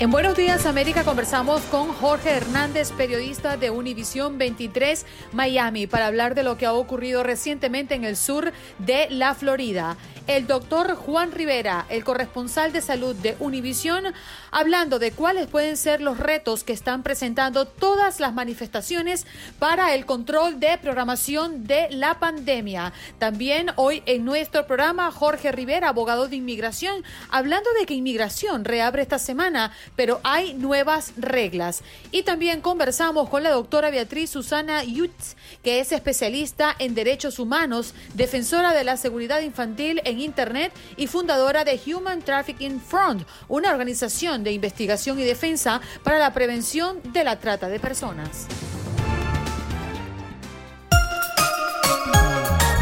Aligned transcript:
En 0.00 0.12
Buenos 0.12 0.36
Días 0.36 0.64
América 0.64 1.02
conversamos 1.02 1.60
con 1.62 1.92
Jorge 1.92 2.30
Hernández, 2.30 2.92
periodista 2.92 3.56
de 3.56 3.70
Univisión 3.70 4.38
23 4.38 5.04
Miami, 5.32 5.88
para 5.88 6.06
hablar 6.06 6.36
de 6.36 6.44
lo 6.44 6.56
que 6.56 6.66
ha 6.66 6.72
ocurrido 6.72 7.24
recientemente 7.24 7.96
en 7.96 8.04
el 8.04 8.16
sur 8.16 8.52
de 8.78 9.08
la 9.10 9.34
Florida. 9.34 9.96
El 10.28 10.46
doctor 10.46 10.94
Juan 10.94 11.32
Rivera, 11.32 11.86
el 11.88 12.04
corresponsal 12.04 12.70
de 12.70 12.82
salud 12.82 13.16
de 13.16 13.34
Univisión, 13.40 14.12
hablando 14.50 14.98
de 14.98 15.10
cuáles 15.10 15.46
pueden 15.46 15.76
ser 15.76 16.02
los 16.02 16.18
retos 16.18 16.64
que 16.64 16.74
están 16.74 17.02
presentando 17.02 17.66
todas 17.66 18.20
las 18.20 18.34
manifestaciones 18.34 19.26
para 19.58 19.94
el 19.94 20.04
control 20.04 20.60
de 20.60 20.76
programación 20.78 21.64
de 21.64 21.88
la 21.90 22.20
pandemia. 22.20 22.92
También 23.18 23.70
hoy 23.76 24.02
en 24.04 24.26
nuestro 24.26 24.66
programa 24.66 25.10
Jorge 25.10 25.50
Rivera, 25.50 25.88
abogado 25.88 26.28
de 26.28 26.36
inmigración, 26.36 27.02
hablando 27.30 27.70
de 27.80 27.86
que 27.86 27.94
inmigración 27.94 28.66
reabre 28.66 29.00
esta 29.00 29.18
semana 29.18 29.72
pero 29.96 30.20
hay 30.22 30.54
nuevas 30.54 31.12
reglas. 31.16 31.82
Y 32.10 32.22
también 32.22 32.60
conversamos 32.60 33.28
con 33.28 33.42
la 33.42 33.50
doctora 33.50 33.90
Beatriz 33.90 34.30
Susana 34.30 34.84
Yutz, 34.84 35.36
que 35.62 35.80
es 35.80 35.92
especialista 35.92 36.74
en 36.78 36.94
derechos 36.94 37.38
humanos, 37.38 37.94
defensora 38.14 38.72
de 38.72 38.84
la 38.84 38.96
seguridad 38.96 39.40
infantil 39.40 40.00
en 40.04 40.20
Internet 40.20 40.72
y 40.96 41.06
fundadora 41.06 41.64
de 41.64 41.80
Human 41.86 42.22
Trafficking 42.22 42.80
Front, 42.80 43.26
una 43.48 43.70
organización 43.70 44.44
de 44.44 44.52
investigación 44.52 45.18
y 45.18 45.24
defensa 45.24 45.80
para 46.02 46.18
la 46.18 46.32
prevención 46.32 47.00
de 47.12 47.24
la 47.24 47.38
trata 47.38 47.68
de 47.68 47.80
personas. 47.80 48.46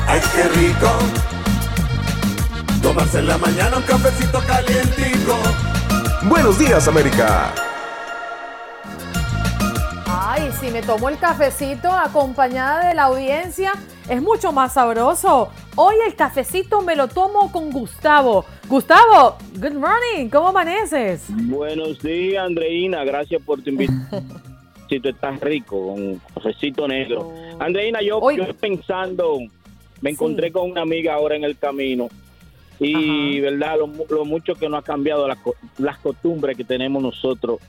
¡Ay, 0.08 0.20
qué 0.34 0.42
rico! 0.44 0.90
Tomarse 2.80 3.18
en 3.18 3.26
la 3.26 3.38
mañana 3.38 3.78
un 3.78 3.82
cafecito 3.82 4.40
calientico 4.46 5.40
Buenos 6.28 6.58
días, 6.58 6.88
América. 6.88 7.54
Ay, 10.06 10.50
si 10.60 10.70
me 10.70 10.82
tomo 10.82 11.08
el 11.08 11.18
cafecito 11.18 11.88
acompañada 11.88 12.88
de 12.88 12.94
la 12.96 13.04
audiencia, 13.04 13.72
es 14.08 14.20
mucho 14.20 14.50
más 14.50 14.74
sabroso. 14.74 15.50
Hoy 15.76 15.94
el 16.04 16.16
cafecito 16.16 16.82
me 16.82 16.96
lo 16.96 17.06
tomo 17.06 17.52
con 17.52 17.70
Gustavo. 17.70 18.44
Gustavo, 18.68 19.36
good 19.54 19.74
morning, 19.74 20.28
¿cómo 20.28 20.48
amaneces? 20.48 21.26
Buenos 21.28 22.02
días, 22.02 22.44
Andreina, 22.44 23.04
gracias 23.04 23.40
por 23.42 23.62
tu 23.62 23.70
invitación. 23.70 24.24
si 24.88 24.98
tú 24.98 25.10
estás 25.10 25.38
rico, 25.40 25.94
con 25.94 26.20
cafecito 26.34 26.88
negro. 26.88 27.20
Oh. 27.20 27.62
Andreina, 27.62 28.00
yo, 28.02 28.20
yo 28.32 28.52
pensando, 28.56 29.38
me 30.00 30.10
encontré 30.10 30.50
con 30.50 30.72
una 30.72 30.82
amiga 30.82 31.14
ahora 31.14 31.36
en 31.36 31.44
el 31.44 31.56
camino 31.56 32.08
y 32.78 33.40
verdad 33.40 33.76
lo, 33.78 34.24
mucho 34.24 34.54
que 34.54 34.68
nos 34.68 34.80
ha 34.80 34.82
cambiado 34.82 35.26
las 35.78 35.98
costumbres 35.98 36.56
que 36.56 36.64
tenemos 36.64 37.02
nosotros 37.02 37.60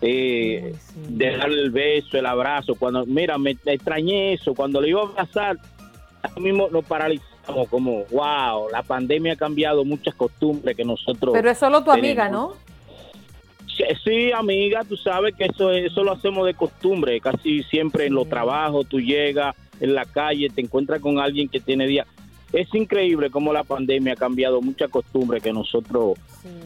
eh, 0.00 0.74
de 1.08 1.36
darle 1.36 1.62
el 1.62 1.70
beso 1.70 2.18
el 2.18 2.26
abrazo 2.26 2.74
cuando 2.74 3.06
mira 3.06 3.38
me, 3.38 3.56
extrañé 3.64 4.34
eso 4.34 4.54
cuando 4.54 4.80
le 4.80 4.90
iba 4.90 5.00
a 5.00 5.04
abrazar 5.04 5.58
mismo 6.38 6.68
nos 6.70 6.84
paralizamos 6.84 7.68
como 7.68 8.04
wow 8.10 8.68
la 8.70 8.82
pandemia 8.82 9.34
ha 9.34 9.36
cambiado 9.36 9.84
muchas 9.84 10.14
costumbres 10.14 10.76
que 10.76 10.84
nosotros 10.84 11.32
pero 11.32 11.50
es 11.50 11.58
solo 11.58 11.82
tu 11.84 11.90
amiga 11.90 12.28
no 12.28 12.54
Sí, 14.02 14.32
amiga, 14.32 14.84
tú 14.84 14.96
sabes 14.96 15.34
que 15.34 15.44
eso, 15.44 15.70
eso 15.70 16.02
lo 16.02 16.12
hacemos 16.12 16.46
de 16.46 16.54
costumbre, 16.54 17.20
casi 17.20 17.62
siempre 17.64 18.06
en 18.06 18.14
los 18.14 18.26
trabajos, 18.26 18.86
tú 18.86 19.00
llegas 19.00 19.54
en 19.80 19.94
la 19.94 20.06
calle, 20.06 20.48
te 20.48 20.62
encuentras 20.62 21.00
con 21.00 21.18
alguien 21.18 21.46
que 21.48 21.60
tiene 21.60 21.86
día 21.86 22.06
es 22.56 22.74
increíble 22.74 23.30
cómo 23.30 23.52
la 23.52 23.64
pandemia 23.64 24.14
ha 24.14 24.16
cambiado 24.16 24.62
muchas 24.62 24.90
costumbres 24.90 25.42
que 25.42 25.52
nosotros 25.52 26.14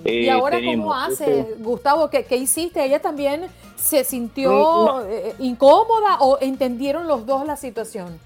eh, 0.05 0.23
¿Y 0.23 0.29
ahora 0.29 0.61
cómo 0.65 0.95
hace, 0.95 1.57
Gustavo? 1.59 2.09
¿qué, 2.09 2.37
hiciste? 2.37 2.85
¿Ella 2.85 3.01
también 3.01 3.47
se 3.77 4.05
sintió 4.05 5.05
eh, 5.07 5.35
incómoda 5.41 6.19
o 6.21 6.39
entendieron 6.41 7.09
los 7.09 7.27
dos 7.27 7.45
la 7.45 7.57
situación? 7.57 8.19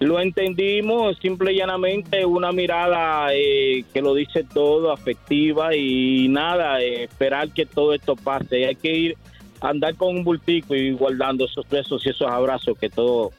Lo 0.00 0.20
entendimos, 0.20 1.16
simple 1.18 1.52
y 1.52 1.58
llanamente 1.58 2.24
una 2.24 2.52
mirada 2.52 3.28
eh, 3.32 3.84
que 3.92 4.02
lo 4.02 4.14
dice 4.14 4.44
todo, 4.44 4.92
afectiva 4.92 5.74
y 5.74 6.28
nada, 6.28 6.80
esperar 6.80 7.50
que 7.50 7.66
todo 7.66 7.94
esto 7.94 8.16
pase. 8.16 8.66
Hay 8.66 8.76
que 8.76 8.92
ir, 8.92 9.16
andar 9.60 9.94
con 9.94 10.16
un 10.16 10.24
bultico 10.24 10.74
y 10.74 10.92
guardando 10.92 11.44
esos 11.44 11.68
besos 11.68 12.04
y 12.06 12.10
esos 12.10 12.28
abrazos 12.28 12.76
que 12.78 12.90
todo 12.90 13.30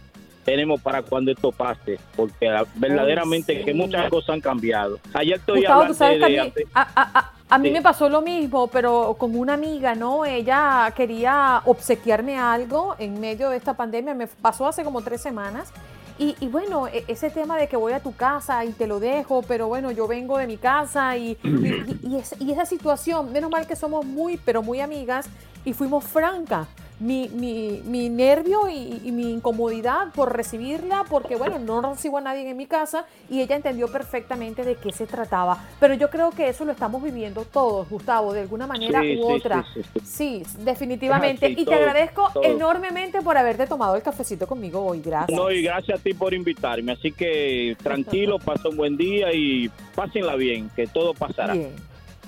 tenemos 0.49 0.81
para 0.81 1.03
cuando 1.03 1.31
esto 1.31 1.51
pase, 1.51 1.99
porque 2.15 2.51
verdaderamente 2.75 3.63
que 3.63 3.71
muchas 3.71 4.09
cosas 4.09 4.31
han 4.31 4.41
cambiado. 4.41 4.99
Ayer 5.13 5.37
estoy 5.37 5.63
hablando 5.63 5.93
de, 5.93 6.67
a, 6.73 7.57
mí, 7.59 7.69
me 7.69 7.83
pasó 7.83 8.09
lo 8.09 8.23
mismo, 8.23 8.65
pero 8.67 9.15
con 9.19 9.35
una 9.35 9.53
amiga, 9.53 9.93
¿no? 9.93 10.25
Ella 10.25 10.91
quería 10.95 11.61
obsequiarme 11.65 12.39
algo 12.39 12.95
en 12.97 13.19
medio 13.19 13.51
de 13.51 13.57
esta 13.57 13.75
pandemia, 13.75 14.15
me 14.15 14.25
pasó 14.25 14.65
hace 14.67 14.83
como 14.83 15.01
tres 15.01 15.21
semanas. 15.21 15.71
Y, 16.17 16.35
bueno, 16.47 16.87
e, 16.87 17.05
ese 17.07 17.29
tema 17.29 17.57
de 17.57 17.67
que 17.67 17.77
voy 17.77 17.93
a 17.93 18.01
tu 18.01 18.13
casa 18.13 18.65
y 18.65 18.71
te 18.71 18.87
lo 18.87 18.99
dejo, 18.99 19.41
pero 19.43 19.67
bueno, 19.67 19.91
yo 19.91 20.05
vengo 20.05 20.37
de 20.37 20.47
mi 20.47 20.57
casa 20.57 21.15
y, 21.15 21.37
y 22.39 22.51
esa 22.51 22.65
situación, 22.65 23.31
menos 23.31 23.51
mal 23.51 23.67
que 23.67 23.75
somos 23.75 24.03
muy, 24.03 24.37
pero 24.37 24.63
muy 24.63 24.81
amigas 24.81 25.29
y 25.63 25.73
fuimos 25.73 26.03
francas 26.05 26.67
mi, 26.99 27.29
mi, 27.29 27.81
mi 27.85 28.09
nervio 28.09 28.69
y, 28.69 29.11
mi 29.11 29.31
incomodidad 29.31 30.11
por 30.13 30.35
recibirla, 30.35 31.05
porque 31.09 31.35
bueno, 31.35 31.59
no 31.59 31.81
recibo 31.81 32.17
a 32.17 32.21
nadie 32.21 32.49
en 32.49 32.57
mi 32.57 32.67
casa 32.67 33.05
y 33.29 33.41
ella 33.41 33.55
entendió 33.55 33.87
perfectamente 33.91 34.63
de 34.63 34.75
qué 34.75 34.91
se 34.91 35.07
trataba. 35.07 35.65
Pero 35.79 35.93
yo 35.93 36.09
creo 36.09 36.31
que 36.31 36.49
eso 36.49 36.65
lo 36.65 36.71
estamos 36.71 37.01
viviendo 37.01 37.45
todos, 37.45 37.89
Gustavo, 37.89 38.33
de 38.33 38.41
alguna 38.41 38.67
manera 38.67 39.01
u 39.01 39.31
otra. 39.31 39.65
Sí, 40.03 40.43
definitivamente. 40.59 41.49
y 41.49 41.65
te 41.65 41.73
agradezco 41.73 42.31
enormemente 42.43 43.21
por 43.21 43.37
haberte 43.37 43.67
tomado 43.67 43.95
el 43.95 44.01
cafecito 44.01 44.47
conmigo 44.47 44.85
hoy. 44.85 45.01
Gracias. 45.01 45.37
No, 45.37 45.51
y 45.51 45.61
gracias 45.61 45.99
a 45.99 46.03
ti 46.03 46.13
por 46.13 46.33
invitarme. 46.33 46.91
Así 46.91 47.11
que 47.11 47.75
tranquilo, 47.81 48.39
pasa 48.45 48.69
un 48.69 48.77
buen 48.77 48.97
día 48.97 49.33
y 49.33 49.69
pásenla 49.95 50.35
bien, 50.35 50.69
que 50.75 50.87
todo 50.87 51.13
pasará. 51.13 51.53
Bien, 51.53 51.73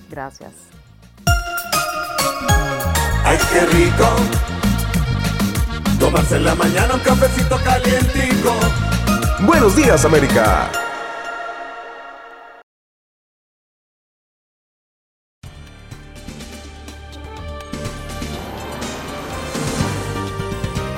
gracias. 0.10 0.54
¡Ay, 3.24 3.38
qué 3.54 3.66
rico! 3.66 4.61
Tomarse 6.02 6.38
en 6.38 6.46
la 6.46 6.56
mañana 6.56 6.96
un 6.96 7.00
cafecito 7.02 7.58
calientico. 7.64 8.56
Buenos 9.42 9.76
días, 9.76 10.04
América. 10.04 10.72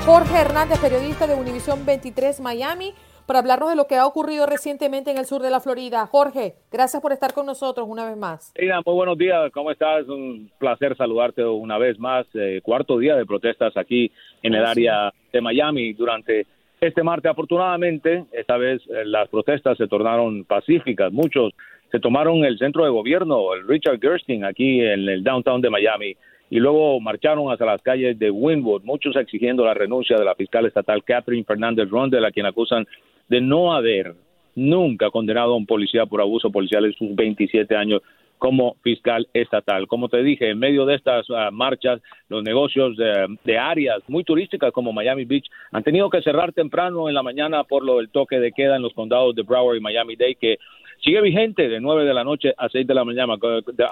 Jorge 0.06 0.38
Hernández, 0.38 0.80
periodista 0.80 1.28
de 1.28 1.36
Univisión 1.36 1.86
23 1.86 2.40
Miami 2.40 2.96
para 3.26 3.40
hablarnos 3.40 3.70
de 3.70 3.76
lo 3.76 3.88
que 3.88 3.96
ha 3.96 4.06
ocurrido 4.06 4.46
recientemente 4.46 5.12
en 5.12 5.18
el 5.18 5.26
sur 5.26 5.42
de 5.42 5.50
la 5.50 5.60
Florida. 5.60 6.06
Jorge, 6.08 6.56
gracias 6.72 7.02
por 7.02 7.12
estar 7.12 7.34
con 7.34 7.46
nosotros 7.46 7.88
una 7.90 8.06
vez 8.06 8.18
más. 8.18 8.54
muy 8.86 8.96
buenos 8.96 9.18
días, 9.18 9.52
¿cómo 9.52 9.72
estás? 9.72 10.08
Un 10.08 10.52
placer 10.58 10.96
saludarte 10.98 11.44
una 11.44 11.78
vez 11.78 12.00
más. 12.00 12.26
Eh, 12.34 12.62
cuarto 12.64 12.98
día 12.98 13.16
de 13.16 13.26
protestas 13.26 13.76
aquí 13.78 14.12
en 14.42 14.54
el 14.54 14.66
área 14.66 15.12
de 15.32 15.42
Miami 15.42 15.94
durante 15.94 16.46
este 16.82 17.04
martes. 17.04 17.32
Afortunadamente, 17.32 18.26
esta 18.32 18.58
vez 18.58 18.82
eh, 18.90 19.04
las 19.06 19.30
protestas 19.30 19.78
se 19.78 19.88
tornaron 19.88 20.44
pacíficas. 20.44 21.12
Muchos 21.12 21.54
se 21.92 22.00
tomaron 22.00 22.44
el 22.44 22.58
centro 22.58 22.84
de 22.84 22.90
gobierno, 22.90 23.54
el 23.54 23.68
Richard 23.68 24.00
Gerstein, 24.02 24.44
aquí 24.46 24.82
en 24.82 25.08
el 25.08 25.24
downtown 25.24 25.62
de 25.62 25.70
Miami, 25.70 26.18
y 26.50 26.60
luego 26.60 27.00
marcharon 27.00 27.52
hacia 27.52 27.68
las 27.68 27.84
calles 27.84 28.18
de 28.18 28.32
Wynwood, 28.32 28.82
muchos 28.84 29.16
exigiendo 29.16 29.64
la 29.64 29.76
renuncia 29.76 30.18
de 30.18 30.26
la 30.26 30.34
fiscal 30.34 30.66
estatal 30.66 31.04
Catherine 31.04 31.44
Fernández 31.44 31.90
Rondel, 31.90 32.26
a 32.26 32.32
quien 32.32 32.48
acusan 32.48 32.88
de 33.30 33.42
no 33.42 33.74
haber 33.74 34.16
nunca 34.56 35.10
condenado 35.10 35.54
a 35.54 35.58
un 35.58 35.66
policía 35.66 36.06
por 36.06 36.22
abuso 36.22 36.52
policial 36.52 36.86
en 36.86 36.94
sus 36.94 37.16
27 37.16 37.76
años 37.76 38.02
como 38.44 38.76
fiscal 38.84 39.26
estatal. 39.34 39.88
Como 39.88 40.10
te 40.10 40.22
dije, 40.22 40.50
en 40.50 40.60
medio 40.60 40.86
de 40.86 40.96
estas 40.96 41.26
ah, 41.30 41.50
marchas, 41.50 42.02
los 42.28 42.44
negocios 42.44 42.98
de, 42.98 43.58
áreas 43.58 44.02
muy 44.10 44.26
turísticas 44.26 44.74
como 44.74 44.92
Miami 44.92 45.24
Beach 45.24 45.46
han 45.72 45.82
tenido 45.82 46.10
que 46.10 46.22
cerrar 46.22 46.52
temprano 46.52 47.08
en 47.08 47.16
la 47.16 47.24
mañana 47.24 47.64
por 47.64 47.86
lo 47.86 48.00
del 48.00 48.10
toque 48.10 48.42
de 48.42 48.52
queda 48.52 48.76
en 48.76 48.82
los 48.82 48.94
condados 48.94 49.34
de 49.34 49.44
Broward 49.44 49.78
y 49.78 49.80
Miami 49.80 50.18
Dade, 50.18 50.36
que 50.36 50.58
sigue 51.02 51.22
vigente 51.22 51.70
de 51.70 51.80
9 51.80 52.04
de 52.04 52.14
la 52.14 52.26
noche 52.26 52.54
a 52.58 52.68
6 52.68 52.86
de 52.86 52.94
la 52.94 53.06
mañana. 53.06 53.36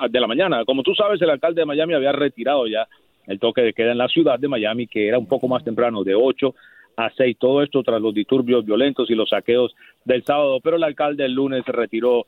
De, 0.09 0.19
la 0.19 0.27
mañana. 0.27 0.65
Como 0.65 0.83
tú 0.83 0.93
sabes, 0.95 1.21
el 1.21 1.29
alcalde 1.29 1.61
de 1.61 1.65
Miami 1.65 1.93
había 1.93 2.11
retirado 2.11 2.67
ya 2.67 2.89
el 3.27 3.39
toque 3.39 3.61
de 3.61 3.71
queda 3.71 3.93
en 3.93 3.99
la 3.99 4.09
ciudad 4.09 4.37
de 4.37 4.49
Miami, 4.49 4.85
que 4.87 5.07
era 5.07 5.17
un 5.17 5.27
poco 5.27 5.47
más 5.47 5.63
temprano, 5.63 6.03
de 6.03 6.13
8 6.13 6.53
a 6.95 7.09
6. 7.09 7.37
Todo 7.39 7.61
esto 7.63 7.83
tras 7.83 8.01
los 8.01 8.13
disturbios 8.13 8.65
violentos 8.65 9.09
y 9.09 9.15
los 9.15 9.29
saqueos 9.29 9.73
del 10.05 10.23
sábado, 10.23 10.59
pero 10.61 10.77
el 10.77 10.83
alcalde 10.83 11.25
el 11.25 11.33
lunes 11.33 11.65
retiró 11.65 12.25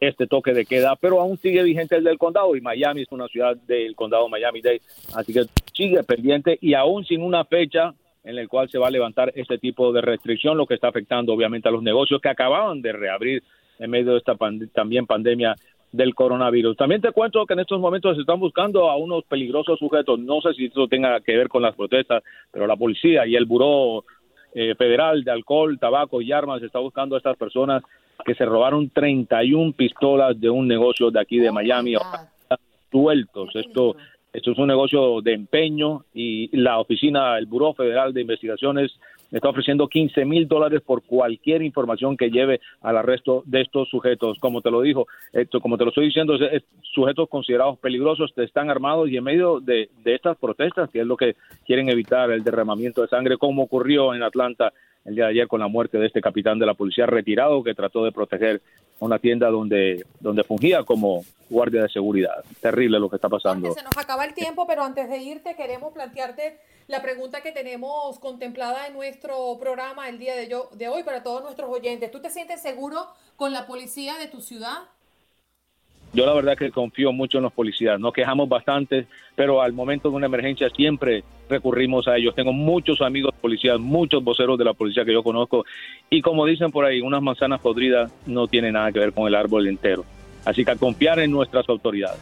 este 0.00 0.26
toque 0.26 0.52
de 0.52 0.66
queda, 0.66 0.96
pero 0.96 1.20
aún 1.20 1.38
sigue 1.38 1.62
vigente 1.62 1.96
el 1.96 2.04
del 2.04 2.18
condado 2.18 2.54
y 2.54 2.60
Miami 2.60 3.02
es 3.02 3.12
una 3.12 3.28
ciudad 3.28 3.56
del 3.56 3.94
condado 3.94 4.28
Miami-Dade, 4.28 4.82
así 5.14 5.32
que 5.32 5.44
sigue 5.72 6.02
pendiente 6.02 6.58
y 6.60 6.74
aún 6.74 7.04
sin 7.04 7.22
una 7.22 7.44
fecha 7.44 7.94
en 8.22 8.36
la 8.36 8.46
cual 8.46 8.68
se 8.68 8.78
va 8.78 8.88
a 8.88 8.90
levantar 8.90 9.32
este 9.36 9.56
tipo 9.56 9.92
de 9.92 10.02
restricción, 10.02 10.56
lo 10.56 10.66
que 10.66 10.74
está 10.74 10.88
afectando 10.88 11.32
obviamente 11.32 11.68
a 11.68 11.72
los 11.72 11.82
negocios 11.82 12.20
que 12.20 12.28
acababan 12.28 12.82
de 12.82 12.92
reabrir 12.92 13.42
en 13.78 13.90
medio 13.90 14.12
de 14.12 14.18
esta 14.18 14.36
también 14.72 15.06
pandemia 15.06 15.54
del 15.96 16.14
coronavirus. 16.14 16.76
También 16.76 17.00
te 17.00 17.12
cuento 17.12 17.44
que 17.46 17.54
en 17.54 17.60
estos 17.60 17.80
momentos 17.80 18.14
se 18.14 18.20
están 18.20 18.38
buscando 18.38 18.90
a 18.90 18.96
unos 18.96 19.24
peligrosos 19.24 19.78
sujetos. 19.78 20.18
No 20.18 20.40
sé 20.40 20.54
si 20.54 20.66
eso 20.66 20.86
tenga 20.88 21.20
que 21.20 21.36
ver 21.36 21.48
con 21.48 21.62
las 21.62 21.74
protestas, 21.74 22.22
pero 22.50 22.66
la 22.66 22.76
policía 22.76 23.26
y 23.26 23.34
el 23.34 23.46
Buró 23.46 24.04
eh, 24.54 24.74
Federal 24.76 25.24
de 25.24 25.30
Alcohol, 25.30 25.78
Tabaco 25.78 26.20
y 26.20 26.32
Armas 26.32 26.62
está 26.62 26.78
buscando 26.78 27.14
a 27.14 27.18
estas 27.18 27.36
personas 27.36 27.82
que 28.24 28.34
se 28.34 28.44
robaron 28.44 28.90
31 28.90 29.72
pistolas 29.72 30.40
de 30.40 30.48
un 30.48 30.66
negocio 30.66 31.10
de 31.10 31.20
aquí 31.20 31.38
de 31.38 31.50
oh 31.50 31.52
Miami. 31.52 31.94
Sueltos. 32.90 33.54
Esto 33.54 33.96
esto 34.36 34.52
es 34.52 34.58
un 34.58 34.66
negocio 34.66 35.22
de 35.22 35.32
empeño 35.32 36.04
y 36.12 36.54
la 36.54 36.78
oficina, 36.78 37.38
el 37.38 37.46
Buró 37.46 37.72
Federal 37.72 38.12
de 38.12 38.20
Investigaciones 38.20 38.92
está 39.36 39.48
ofreciendo 39.48 39.88
15 39.88 40.24
mil 40.24 40.48
dólares 40.48 40.82
por 40.84 41.02
cualquier 41.02 41.62
información 41.62 42.16
que 42.16 42.30
lleve 42.30 42.60
al 42.80 42.96
arresto 42.96 43.42
de 43.46 43.62
estos 43.62 43.88
sujetos. 43.88 44.38
Como 44.38 44.60
te 44.60 44.70
lo 44.70 44.82
dijo, 44.82 45.06
esto, 45.32 45.60
como 45.60 45.76
te 45.76 45.84
lo 45.84 45.90
estoy 45.90 46.06
diciendo, 46.06 46.36
sujetos 46.82 47.28
considerados 47.28 47.78
peligrosos, 47.78 48.32
están 48.36 48.70
armados 48.70 49.08
y 49.08 49.16
en 49.16 49.24
medio 49.24 49.60
de, 49.60 49.90
de 50.02 50.14
estas 50.14 50.36
protestas, 50.36 50.90
que 50.90 51.00
es 51.00 51.06
lo 51.06 51.16
que 51.16 51.36
quieren 51.64 51.88
evitar 51.88 52.30
el 52.30 52.44
derramamiento 52.44 53.02
de 53.02 53.08
sangre, 53.08 53.36
como 53.36 53.62
ocurrió 53.62 54.14
en 54.14 54.22
Atlanta 54.22 54.72
el 55.06 55.14
día 55.14 55.24
de 55.24 55.30
ayer 55.30 55.48
con 55.48 55.60
la 55.60 55.68
muerte 55.68 55.98
de 55.98 56.06
este 56.06 56.20
capitán 56.20 56.58
de 56.58 56.66
la 56.66 56.74
policía 56.74 57.06
retirado 57.06 57.62
que 57.62 57.74
trató 57.74 58.04
de 58.04 58.12
proteger 58.12 58.60
una 58.98 59.18
tienda 59.18 59.48
donde, 59.50 60.04
donde 60.20 60.42
fungía 60.42 60.82
como 60.82 61.24
guardia 61.48 61.82
de 61.82 61.88
seguridad. 61.88 62.44
Terrible 62.60 62.98
lo 62.98 63.08
que 63.08 63.16
está 63.16 63.28
pasando. 63.28 63.72
se 63.72 63.82
nos 63.82 63.96
acaba 63.96 64.24
el 64.24 64.34
tiempo, 64.34 64.66
pero 64.66 64.82
antes 64.82 65.08
de 65.08 65.18
irte 65.18 65.54
queremos 65.54 65.92
plantearte 65.92 66.58
la 66.88 67.02
pregunta 67.02 67.40
que 67.40 67.52
tenemos 67.52 68.18
contemplada 68.18 68.86
en 68.88 68.94
nuestro 68.94 69.56
programa 69.60 70.08
el 70.08 70.18
día 70.18 70.34
de, 70.34 70.48
de 70.72 70.88
hoy 70.88 71.02
para 71.04 71.22
todos 71.22 71.42
nuestros 71.42 71.70
oyentes. 71.70 72.10
¿Tú 72.10 72.20
te 72.20 72.30
sientes 72.30 72.60
seguro 72.60 73.06
con 73.36 73.52
la 73.52 73.66
policía 73.66 74.16
de 74.18 74.26
tu 74.26 74.40
ciudad? 74.40 74.78
Yo 76.16 76.24
la 76.24 76.32
verdad 76.32 76.56
que 76.56 76.70
confío 76.70 77.12
mucho 77.12 77.36
en 77.36 77.44
los 77.44 77.52
policías, 77.52 78.00
nos 78.00 78.14
quejamos 78.14 78.48
bastante, 78.48 79.06
pero 79.34 79.60
al 79.60 79.74
momento 79.74 80.08
de 80.08 80.16
una 80.16 80.24
emergencia 80.24 80.70
siempre 80.70 81.24
recurrimos 81.46 82.08
a 82.08 82.16
ellos. 82.16 82.34
Tengo 82.34 82.54
muchos 82.54 83.02
amigos 83.02 83.34
policías, 83.38 83.78
muchos 83.78 84.24
voceros 84.24 84.56
de 84.56 84.64
la 84.64 84.72
policía 84.72 85.04
que 85.04 85.12
yo 85.12 85.22
conozco 85.22 85.66
y 86.08 86.22
como 86.22 86.46
dicen 86.46 86.72
por 86.72 86.86
ahí, 86.86 87.02
unas 87.02 87.20
manzanas 87.20 87.60
podridas 87.60 88.10
no 88.24 88.48
tienen 88.48 88.72
nada 88.72 88.90
que 88.92 88.98
ver 88.98 89.12
con 89.12 89.28
el 89.28 89.34
árbol 89.34 89.68
entero. 89.68 90.06
Así 90.46 90.64
que 90.64 90.70
a 90.70 90.76
confiar 90.76 91.18
en 91.18 91.30
nuestras 91.30 91.68
autoridades. 91.68 92.20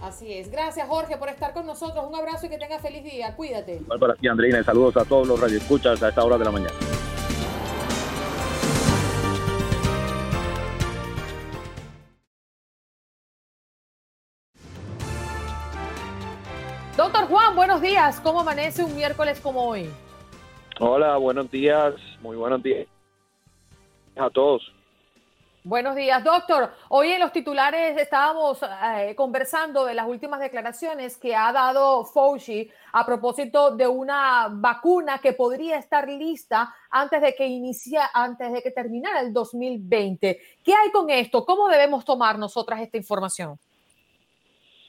Así 0.00 0.32
es. 0.32 0.50
Gracias, 0.50 0.88
Jorge, 0.88 1.18
por 1.18 1.28
estar 1.28 1.52
con 1.52 1.66
nosotros. 1.66 2.06
Un 2.08 2.14
abrazo 2.14 2.46
y 2.46 2.48
que 2.48 2.56
tenga 2.56 2.78
feliz 2.78 3.04
día. 3.04 3.36
Cuídate. 3.36 3.74
Igual 3.74 3.98
para 3.98 4.14
ti, 4.14 4.26
Andreina. 4.26 4.62
saludos 4.62 4.96
a 4.96 5.04
todos 5.04 5.28
los 5.28 5.38
radioescuchas 5.38 6.02
a 6.02 6.08
esta 6.08 6.24
hora 6.24 6.38
de 6.38 6.46
la 6.46 6.50
mañana. 6.50 6.72
Doctor 17.12 17.28
Juan, 17.28 17.54
buenos 17.54 17.82
días. 17.82 18.20
¿Cómo 18.20 18.40
amanece 18.40 18.82
un 18.82 18.96
miércoles 18.96 19.38
como 19.38 19.66
hoy? 19.66 19.86
Hola, 20.80 21.18
buenos 21.18 21.50
días. 21.50 21.92
Muy 22.22 22.38
buenos 22.38 22.62
días 22.62 22.88
a 24.16 24.30
todos. 24.30 24.62
Buenos 25.62 25.94
días, 25.94 26.24
doctor. 26.24 26.72
Hoy 26.88 27.10
en 27.10 27.20
los 27.20 27.30
titulares 27.30 28.00
estábamos 28.00 28.60
eh, 28.62 29.14
conversando 29.14 29.84
de 29.84 29.92
las 29.92 30.08
últimas 30.08 30.40
declaraciones 30.40 31.18
que 31.18 31.36
ha 31.36 31.52
dado 31.52 32.02
Fauci 32.06 32.70
a 32.92 33.04
propósito 33.04 33.76
de 33.76 33.86
una 33.86 34.48
vacuna 34.50 35.18
que 35.18 35.34
podría 35.34 35.76
estar 35.76 36.08
lista 36.08 36.74
antes 36.90 37.20
de 37.20 37.34
que 37.34 37.46
inicia, 37.46 38.08
antes 38.14 38.50
de 38.54 38.62
que 38.62 38.70
terminara 38.70 39.20
el 39.20 39.34
2020. 39.34 40.40
¿Qué 40.64 40.74
hay 40.74 40.90
con 40.90 41.10
esto? 41.10 41.44
¿Cómo 41.44 41.68
debemos 41.68 42.06
tomar 42.06 42.38
nosotras 42.38 42.80
esta 42.80 42.96
información? 42.96 43.58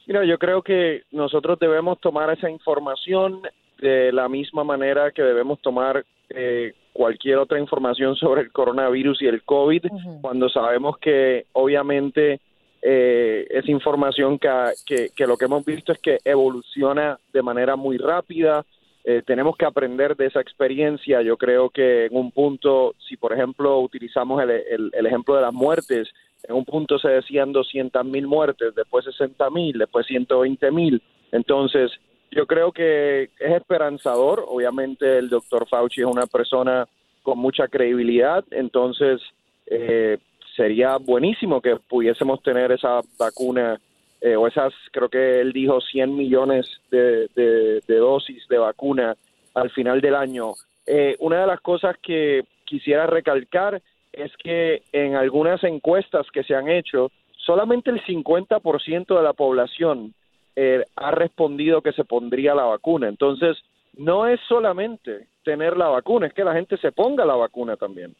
Mira, 0.06 0.24
yo 0.24 0.38
creo 0.38 0.62
que 0.62 1.02
nosotros 1.12 1.58
debemos 1.58 1.98
tomar 2.00 2.30
esa 2.30 2.50
información 2.50 3.42
de 3.78 4.12
la 4.12 4.28
misma 4.28 4.64
manera 4.64 5.10
que 5.10 5.22
debemos 5.22 5.60
tomar 5.60 6.04
eh, 6.30 6.72
cualquier 6.92 7.38
otra 7.38 7.58
información 7.58 8.14
sobre 8.16 8.42
el 8.42 8.52
coronavirus 8.52 9.22
y 9.22 9.26
el 9.26 9.42
COVID, 9.42 9.86
cuando 10.20 10.48
sabemos 10.48 10.98
que 10.98 11.46
obviamente 11.52 12.40
eh, 12.80 13.46
es 13.50 13.68
información 13.68 14.38
que, 14.38 15.08
que, 15.14 15.26
lo 15.26 15.36
que 15.36 15.46
hemos 15.46 15.64
visto 15.64 15.92
es 15.92 15.98
que 15.98 16.18
evoluciona 16.24 17.18
de 17.32 17.42
manera 17.42 17.76
muy 17.76 17.96
rápida. 17.96 18.64
Eh, 19.04 19.22
tenemos 19.26 19.56
que 19.56 19.66
aprender 19.66 20.16
de 20.16 20.26
esa 20.26 20.40
experiencia. 20.40 21.20
Yo 21.22 21.36
creo 21.36 21.68
que 21.70 22.06
en 22.06 22.16
un 22.16 22.30
punto, 22.30 22.94
si 23.06 23.16
por 23.16 23.32
ejemplo 23.32 23.78
utilizamos 23.80 24.42
el, 24.42 24.50
el, 24.50 24.90
el 24.92 25.06
ejemplo 25.06 25.36
de 25.36 25.42
las 25.42 25.52
muertes, 25.52 26.08
en 26.44 26.54
un 26.54 26.64
punto 26.64 26.98
se 26.98 27.08
decían 27.08 27.52
200 27.52 28.04
mil 28.04 28.26
muertes, 28.26 28.74
después 28.74 29.04
60 29.04 29.50
mil, 29.50 29.78
después 29.78 30.06
120 30.06 30.70
mil. 30.70 31.02
Entonces, 31.32 31.90
yo 32.30 32.46
creo 32.46 32.72
que 32.72 33.30
es 33.38 33.52
esperanzador. 33.52 34.44
Obviamente, 34.48 35.18
el 35.18 35.28
doctor 35.28 35.68
Fauci 35.68 36.00
es 36.00 36.06
una 36.06 36.26
persona 36.26 36.86
con 37.22 37.38
mucha 37.38 37.68
credibilidad, 37.68 38.44
entonces 38.50 39.20
eh, 39.66 40.18
sería 40.54 40.98
buenísimo 40.98 41.62
que 41.62 41.76
pudiésemos 41.76 42.42
tener 42.42 42.70
esa 42.72 43.00
vacuna 43.18 43.80
eh, 44.24 44.36
o 44.36 44.46
esas, 44.46 44.72
creo 44.90 45.10
que 45.10 45.42
él 45.42 45.52
dijo 45.52 45.82
100 45.82 46.16
millones 46.16 46.66
de, 46.90 47.28
de, 47.36 47.96
dosis 47.96 48.48
de 48.48 48.56
vacuna 48.56 49.14
al 49.52 49.68
final 49.68 50.00
del 50.00 50.14
año. 50.14 50.54
Eh, 50.86 51.14
una 51.18 51.42
de 51.42 51.46
las 51.46 51.60
cosas 51.60 51.94
que 52.02 52.42
quisiera 52.64 53.06
recalcar 53.06 53.82
es 54.14 54.32
que 54.38 54.80
en 54.92 55.14
algunas 55.14 55.62
encuestas 55.62 56.26
que 56.32 56.42
se 56.42 56.54
han 56.54 56.70
hecho, 56.70 57.10
solamente 57.36 57.90
el 57.90 58.02
50% 58.02 59.14
de 59.14 59.22
la 59.22 59.34
población 59.34 60.14
eh, 60.56 60.82
ha 60.96 61.10
respondido 61.10 61.82
que 61.82 61.92
se 61.92 62.04
pondría 62.04 62.54
la 62.54 62.64
vacuna. 62.64 63.08
Entonces, 63.08 63.58
no 63.92 64.26
es 64.26 64.40
solamente 64.48 65.28
tener 65.44 65.76
la 65.76 65.88
vacuna, 65.88 66.28
es 66.28 66.32
que 66.32 66.44
la 66.44 66.54
gente 66.54 66.78
se 66.78 66.92
ponga 66.92 67.26
la 67.26 67.36
vacuna 67.36 67.76
también. 67.76 68.16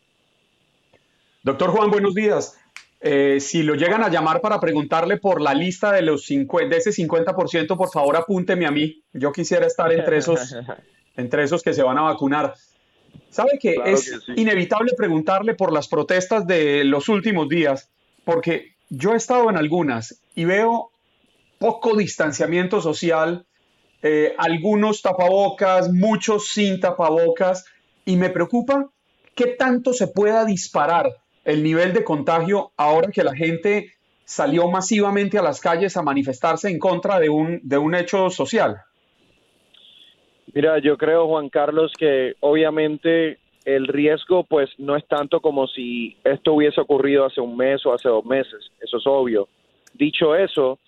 Doctor 1.43 1.71
Juan, 1.71 1.91
buenos 1.91 2.15
días. 2.15 2.61
Eh, 3.01 3.39
si 3.41 3.63
lo 3.63 3.75
llegan 3.75 4.03
a 4.03 4.09
llamar 4.09 4.41
para 4.41 4.59
preguntarle 4.59 5.19
por 5.19 5.41
la 5.43 5.53
lista 5.53 5.93
de, 5.93 6.03
los 6.03 6.27
de 6.27 6.77
ese 6.77 6.91
50%, 6.91 7.77
por 7.77 7.91
favor 7.91 8.17
apúnteme 8.17 8.67
a 8.67 8.71
mí. 8.71 9.03
Yo 9.13 9.31
quisiera 9.33 9.67
estar 9.67 9.93
entre 9.93 10.19
esos, 10.19 10.57
entre 11.17 11.45
esos 11.45 11.63
que 11.63 11.75
se 11.75 11.83
van 11.83 11.99
a 11.99 12.03
vacunar. 12.03 12.55
¿Sabe 13.29 13.59
que 13.61 13.77
es 13.85 14.13
inevitable 14.37 14.93
preguntarle 14.97 15.55
por 15.55 15.73
las 15.73 15.89
protestas 15.89 16.47
de 16.47 16.85
los 16.85 17.09
últimos 17.09 17.49
días? 17.49 17.91
Porque 18.25 18.75
yo 18.89 19.13
he 19.13 19.17
estado 19.17 19.51
en 19.51 19.57
algunas 19.57 20.23
y 20.35 20.45
veo 20.45 20.91
poco 21.59 21.97
distanciamiento 21.97 22.81
social, 22.81 23.45
eh, 24.03 24.35
algunos 24.39 25.03
tapabocas, 25.03 25.93
muchos 25.93 26.49
sin 26.53 26.81
tapabocas, 26.81 27.65
y 28.05 28.17
me 28.17 28.31
preocupa 28.31 28.91
qué 29.35 29.47
tanto 29.59 29.93
se 29.93 30.07
pueda 30.07 30.45
disparar 30.45 31.24
el 31.45 31.63
nivel 31.63 31.93
de 31.93 32.05
contagio 32.05 32.73
ahora 32.77 33.11
que 33.11 33.25
la 33.25 33.35
gente 33.35 33.93
salió 34.25 34.71
masivamente 34.71 35.39
a 35.39 35.43
las 35.43 35.61
calles 35.61 35.97
a 35.97 36.03
manifestarse 36.03 36.71
en 36.71 36.79
contra 36.79 37.19
de 37.21 37.29
un, 37.29 37.61
de 37.63 37.79
un 37.79 37.95
hecho 37.95 38.31
social. 38.31 38.77
Mira, 40.55 40.79
yo 40.79 40.97
creo, 40.97 41.27
Juan 41.27 41.49
Carlos, 41.49 41.93
que 41.99 42.35
obviamente 42.41 43.39
el 43.65 43.87
riesgo 43.89 44.45
pues 44.45 44.71
no 44.79 44.97
es 44.97 45.07
tanto 45.07 45.41
como 45.41 45.67
si 45.67 46.17
esto 46.23 46.55
hubiese 46.55 46.81
ocurrido 46.81 47.25
hace 47.25 47.41
un 47.41 47.57
mes 47.57 47.85
o 47.87 47.93
hace 47.93 48.09
dos 48.09 48.25
meses, 48.25 48.71
eso 48.81 48.99
es 48.99 49.07
obvio. 49.07 49.49
Dicho 49.95 50.35
eso, 50.35 50.79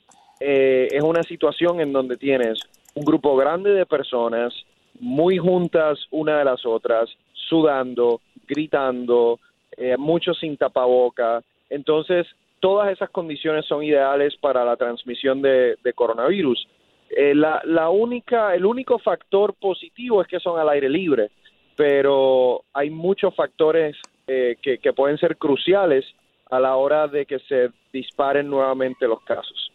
eh, 0.41 0.89
es 0.91 1.03
una 1.03 1.23
situación 1.23 1.81
en 1.81 1.93
donde 1.93 2.17
tienes 2.17 2.61
un 2.95 3.05
grupo 3.05 3.37
grande 3.37 3.71
de 3.71 3.87
personas 3.87 4.55
muy 5.01 5.39
juntas 5.39 5.99
una 6.11 6.39
de 6.39 6.45
las 6.45 6.65
otras, 6.65 7.11
sudando, 7.33 8.21
gritando, 8.47 9.39
eh, 9.77 9.97
muchos 9.97 10.39
sin 10.39 10.57
tapaboca. 10.57 11.43
Entonces, 11.71 12.27
todas 12.61 12.93
esas 12.93 13.11
condiciones 13.11 13.65
son 13.67 13.83
ideales 13.83 14.37
para 14.37 14.65
la 14.65 14.77
transmisión 14.77 15.43
de, 15.43 15.77
coronavirus. 15.95 16.69
Eh, 17.11 17.35
la, 17.35 17.63
la 17.65 17.89
única, 17.89 18.55
el 18.55 18.67
único 18.67 18.99
factor 18.99 19.55
positivo 19.55 20.23
es 20.23 20.29
que 20.29 20.41
son 20.41 20.59
al 20.59 20.69
aire 20.69 20.89
libre 20.89 21.31
pero 21.77 22.65
hay 22.73 22.91
muchos 22.91 23.35
factores 23.35 23.97
eh, 24.27 24.57
que, 24.61 24.93
pueden 24.93 25.19
ser 25.19 25.37
cruciales 25.37 26.05
a 26.51 26.59
la 26.59 26.77
hora 26.77 27.07
de 27.07 27.27
que 27.27 27.39
se 27.41 27.69
disparen 27.93 28.49
nuevamente 28.49 29.07
los 29.07 29.23
casos. 29.23 29.71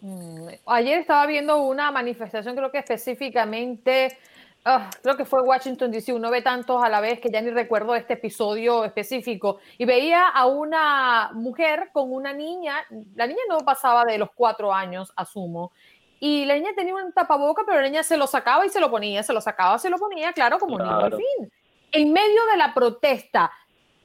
Mm, 0.00 0.48
ayer 0.66 1.00
estaba 1.00 1.26
viendo 1.26 1.60
una 1.60 1.90
manifestación, 1.90 2.54
creo 2.54 2.70
que 2.70 2.78
específicamente, 2.78 4.16
ah, 4.64 4.90
creo 5.02 5.16
que 5.16 5.24
fue 5.24 5.42
Washington 5.42 5.90
DC, 5.90 6.12
uno 6.12 6.30
ve 6.30 6.42
tantos 6.42 6.82
a 6.82 6.88
la 6.88 7.00
vez 7.00 7.20
que 7.20 7.30
ya 7.30 7.40
ni 7.40 7.50
recuerdo 7.50 7.94
este 7.94 8.14
episodio 8.14 8.84
específico, 8.84 9.58
y 9.76 9.84
veía 9.84 10.28
a 10.28 10.46
una 10.46 11.30
mujer 11.34 11.90
con 11.92 12.12
una 12.12 12.32
niña, 12.32 12.76
la 13.14 13.26
niña 13.26 13.40
no 13.48 13.58
pasaba 13.58 14.04
de 14.04 14.18
los 14.18 14.30
cuatro 14.34 14.72
años, 14.72 15.12
asumo, 15.16 15.72
y 16.20 16.44
la 16.44 16.54
niña 16.54 16.70
tenía 16.74 16.94
un 16.94 17.12
tapaboca, 17.12 17.62
pero 17.64 17.80
la 17.80 17.88
niña 17.88 18.02
se 18.02 18.16
lo 18.16 18.26
sacaba 18.26 18.66
y 18.66 18.70
se 18.70 18.80
lo 18.80 18.90
ponía, 18.90 19.22
se 19.22 19.32
lo 19.32 19.40
sacaba, 19.40 19.78
se 19.78 19.90
lo 19.90 19.98
ponía, 19.98 20.32
claro, 20.32 20.58
como 20.58 20.76
un 20.76 20.82
niño 20.82 20.98
al 20.98 21.16
fin. 21.16 21.52
En 21.92 22.12
medio 22.12 22.44
de 22.50 22.56
la 22.56 22.74
protesta, 22.74 23.52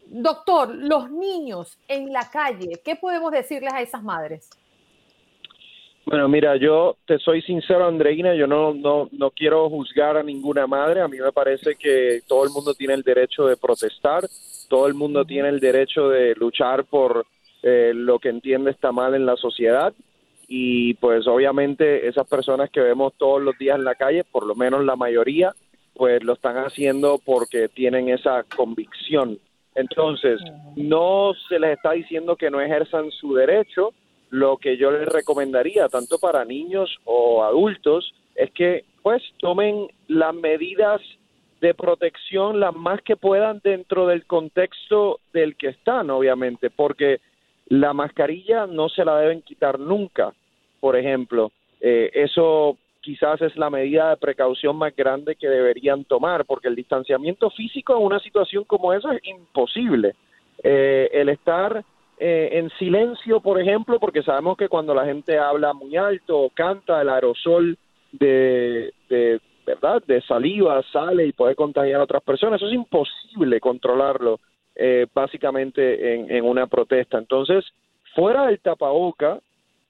doctor, 0.05 0.69
los 0.75 1.09
niños 1.09 1.79
en 1.87 2.13
la 2.13 2.29
calle, 2.29 2.81
¿qué 2.83 2.95
podemos 2.95 3.31
decirles 3.31 3.73
a 3.73 3.81
esas 3.81 4.03
madres? 4.03 4.49
Bueno, 6.05 6.27
mira, 6.27 6.57
yo 6.57 6.97
te 7.05 7.17
soy 7.17 7.41
sincero, 7.41 7.85
Andreina, 7.85 8.35
yo 8.35 8.45
no, 8.45 8.73
no, 8.73 9.07
no 9.11 9.31
quiero 9.31 9.69
juzgar 9.69 10.17
a 10.17 10.23
ninguna 10.23 10.67
madre. 10.67 11.01
A 11.01 11.07
mí 11.07 11.17
me 11.17 11.31
parece 11.31 11.75
que 11.75 12.21
todo 12.27 12.43
el 12.43 12.49
mundo 12.49 12.73
tiene 12.73 12.93
el 12.93 13.03
derecho 13.03 13.45
de 13.45 13.55
protestar, 13.55 14.27
todo 14.69 14.87
el 14.87 14.93
mundo 14.93 15.23
tiene 15.23 15.49
el 15.49 15.59
derecho 15.59 16.09
de 16.09 16.35
luchar 16.35 16.83
por 16.83 17.25
eh, 17.61 17.93
lo 17.95 18.19
que 18.19 18.29
entiende 18.29 18.71
está 18.71 18.91
mal 18.91 19.15
en 19.15 19.25
la 19.25 19.37
sociedad 19.37 19.93
y 20.47 20.95
pues 20.95 21.25
obviamente 21.27 22.07
esas 22.07 22.27
personas 22.27 22.69
que 22.69 22.81
vemos 22.81 23.13
todos 23.17 23.41
los 23.41 23.57
días 23.57 23.77
en 23.77 23.85
la 23.85 23.95
calle, 23.95 24.23
por 24.23 24.45
lo 24.45 24.55
menos 24.55 24.83
la 24.83 24.95
mayoría, 24.95 25.53
pues 25.95 26.23
lo 26.23 26.33
están 26.33 26.57
haciendo 26.57 27.19
porque 27.23 27.69
tienen 27.69 28.09
esa 28.09 28.43
convicción. 28.43 29.39
Entonces, 29.75 30.39
no 30.75 31.33
se 31.47 31.57
les 31.57 31.77
está 31.77 31.93
diciendo 31.93 32.35
que 32.35 32.51
no 32.51 32.61
ejerzan 32.61 33.09
su 33.11 33.33
derecho, 33.33 33.93
lo 34.33 34.57
que 34.57 34.77
yo 34.77 34.89
les 34.89 35.07
recomendaría, 35.07 35.87
tanto 35.89 36.17
para 36.17 36.43
niños 36.43 36.89
o 37.05 37.43
adultos, 37.43 38.15
es 38.33 38.49
que 38.49 38.83
pues 39.03 39.21
tomen 39.37 39.87
las 40.07 40.33
medidas 40.33 41.01
de 41.61 41.75
protección 41.75 42.59
las 42.59 42.73
más 42.75 42.99
que 43.03 43.15
puedan 43.15 43.61
dentro 43.63 44.07
del 44.07 44.25
contexto 44.25 45.19
del 45.33 45.55
que 45.55 45.67
están, 45.67 46.09
obviamente, 46.09 46.71
porque 46.71 47.21
la 47.67 47.93
mascarilla 47.93 48.65
no 48.65 48.89
se 48.89 49.05
la 49.05 49.19
deben 49.19 49.43
quitar 49.43 49.77
nunca, 49.77 50.33
por 50.79 50.97
ejemplo. 50.97 51.51
Eh, 51.79 52.09
eso 52.15 52.79
quizás 53.01 53.39
es 53.39 53.55
la 53.55 53.69
medida 53.69 54.09
de 54.09 54.17
precaución 54.17 54.77
más 54.77 54.95
grande 54.95 55.35
que 55.35 55.47
deberían 55.47 56.05
tomar, 56.05 56.43
porque 56.45 56.69
el 56.69 56.75
distanciamiento 56.75 57.51
físico 57.51 57.95
en 57.95 58.03
una 58.03 58.19
situación 58.19 58.63
como 58.63 58.93
esa 58.93 59.13
es 59.13 59.21
imposible. 59.27 60.15
Eh, 60.63 61.11
el 61.13 61.29
estar 61.29 61.85
eh, 62.25 62.57
en 62.57 62.69
silencio, 62.79 63.41
por 63.41 63.59
ejemplo, 63.59 63.99
porque 63.99 64.23
sabemos 64.23 64.55
que 64.55 64.69
cuando 64.69 64.93
la 64.93 65.03
gente 65.03 65.37
habla 65.37 65.73
muy 65.73 65.97
alto 65.97 66.39
o 66.39 66.49
canta, 66.49 67.01
el 67.01 67.09
aerosol 67.09 67.77
de, 68.13 68.93
de 69.09 69.41
verdad 69.65 70.01
de 70.07 70.21
saliva 70.21 70.81
sale 70.93 71.25
y 71.27 71.33
puede 71.33 71.53
contagiar 71.53 71.99
a 71.99 72.05
otras 72.05 72.23
personas. 72.23 72.61
Eso 72.61 72.69
es 72.69 72.75
imposible 72.75 73.59
controlarlo 73.59 74.39
eh, 74.73 75.05
básicamente 75.13 76.35
en, 76.37 76.45
una 76.45 76.67
protesta. 76.67 77.17
Entonces, 77.17 77.65
fuera 78.15 78.47
del 78.47 78.61
tapaboca, 78.61 79.39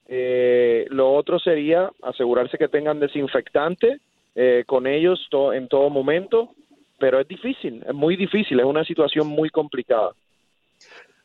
eh, 0.07 0.87
lo 0.89 1.13
otro 1.13 1.37
sería 1.37 1.91
asegurarse 2.01 2.57
que 2.57 2.67
tengan 2.67 2.99
desinfectante 2.99 3.99
eh, 4.33 4.63
con 4.65 4.87
ellos 4.87 5.29
en 5.53 5.67
todo 5.67 5.91
momento, 5.91 6.49
pero 6.97 7.19
es 7.19 7.27
difícil, 7.27 7.83
es 7.87 7.93
muy 7.93 8.15
difícil, 8.15 8.59
es 8.59 8.65
una 8.65 8.83
situación 8.83 9.27
muy 9.27 9.51
complicada. 9.51 10.13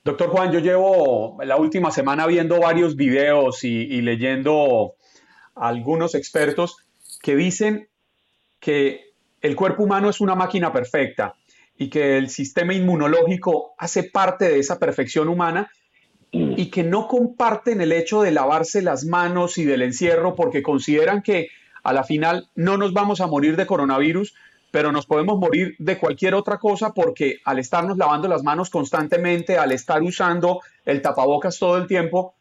Doctor 0.08 0.30
Juan, 0.30 0.50
yo 0.52 0.60
llevo 0.60 1.36
la 1.44 1.58
última 1.58 1.90
semana 1.90 2.26
viendo 2.26 2.58
varios 2.58 2.96
videos 2.96 3.62
y, 3.62 4.00
leyendo 4.00 4.94
algunos 5.54 6.14
expertos 6.14 6.78
que 7.22 7.36
dicen 7.36 7.90
que 8.58 9.12
el 9.42 9.54
cuerpo 9.54 9.82
humano 9.82 10.08
es 10.08 10.22
una 10.22 10.34
máquina 10.34 10.72
perfecta 10.72 11.34
y 11.76 11.90
que 11.90 12.16
el 12.16 12.30
sistema 12.30 12.72
inmunológico 12.72 13.74
hace 13.76 14.02
parte 14.02 14.48
de 14.48 14.58
esa 14.60 14.78
perfección 14.78 15.28
humana 15.28 15.70
y 16.32 16.70
que 16.70 16.84
no 16.84 17.06
comparten 17.06 17.82
el 17.82 17.92
hecho 17.92 18.22
de 18.22 18.30
lavarse 18.30 18.80
las 18.80 19.04
manos 19.04 19.58
y 19.58 19.66
del 19.66 19.82
encierro 19.82 20.34
porque 20.34 20.62
consideran 20.62 21.20
que 21.20 21.48
a 21.82 21.92
la 21.92 22.02
final 22.02 22.48
no 22.54 22.78
nos 22.78 22.94
vamos 22.94 23.20
a 23.20 23.26
morir 23.26 23.56
de 23.56 23.66
coronavirus, 23.66 24.34
pero 24.70 24.92
nos 24.92 25.06
podemos 25.06 25.38
morir 25.38 25.74
de 25.78 25.98
cualquier 25.98 26.34
otra 26.34 26.58
cosa 26.58 26.92
porque 26.92 27.38
al 27.44 27.58
estarnos 27.58 27.96
lavando 27.96 28.28
las 28.28 28.42
manos 28.42 28.70
constantemente, 28.70 29.56
al 29.56 29.72
estar 29.72 30.02
usando 30.02 30.60
el 30.84 31.00
tapabocas 31.02 31.58
todo 31.58 31.76
el 31.76 31.86
tiempo, 31.86 32.34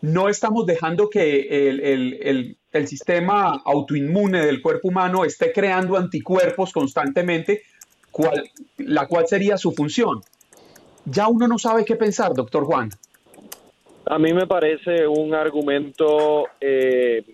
no 0.00 0.28
estamos 0.28 0.66
dejando 0.66 1.08
que 1.08 1.68
el, 1.68 1.80
el, 1.80 2.58
el 2.72 2.88
sistema 2.88 3.62
autoinmune 3.64 4.44
del 4.44 4.62
cuerpo 4.62 4.88
humano 4.88 5.24
esté 5.24 5.52
creando 5.52 5.96
anticuerpos 5.96 6.72
constantemente 6.72 7.62
cuál, 8.10 8.50
la 8.78 9.06
cual 9.06 9.26
sería 9.26 9.56
su 9.56 9.72
función. 9.72 10.22
Ya 11.04 11.26
uno 11.28 11.48
no 11.48 11.58
sabe 11.58 11.84
qué 11.84 11.96
pensar, 11.96 12.32
doctor 12.34 12.64
Juan. 12.64 12.90
A 14.06 14.18
mí 14.18 14.32
me 14.32 14.46
parece 14.46 15.06
un 15.06 15.34
argumento 15.34 16.46
eh, 16.60 17.24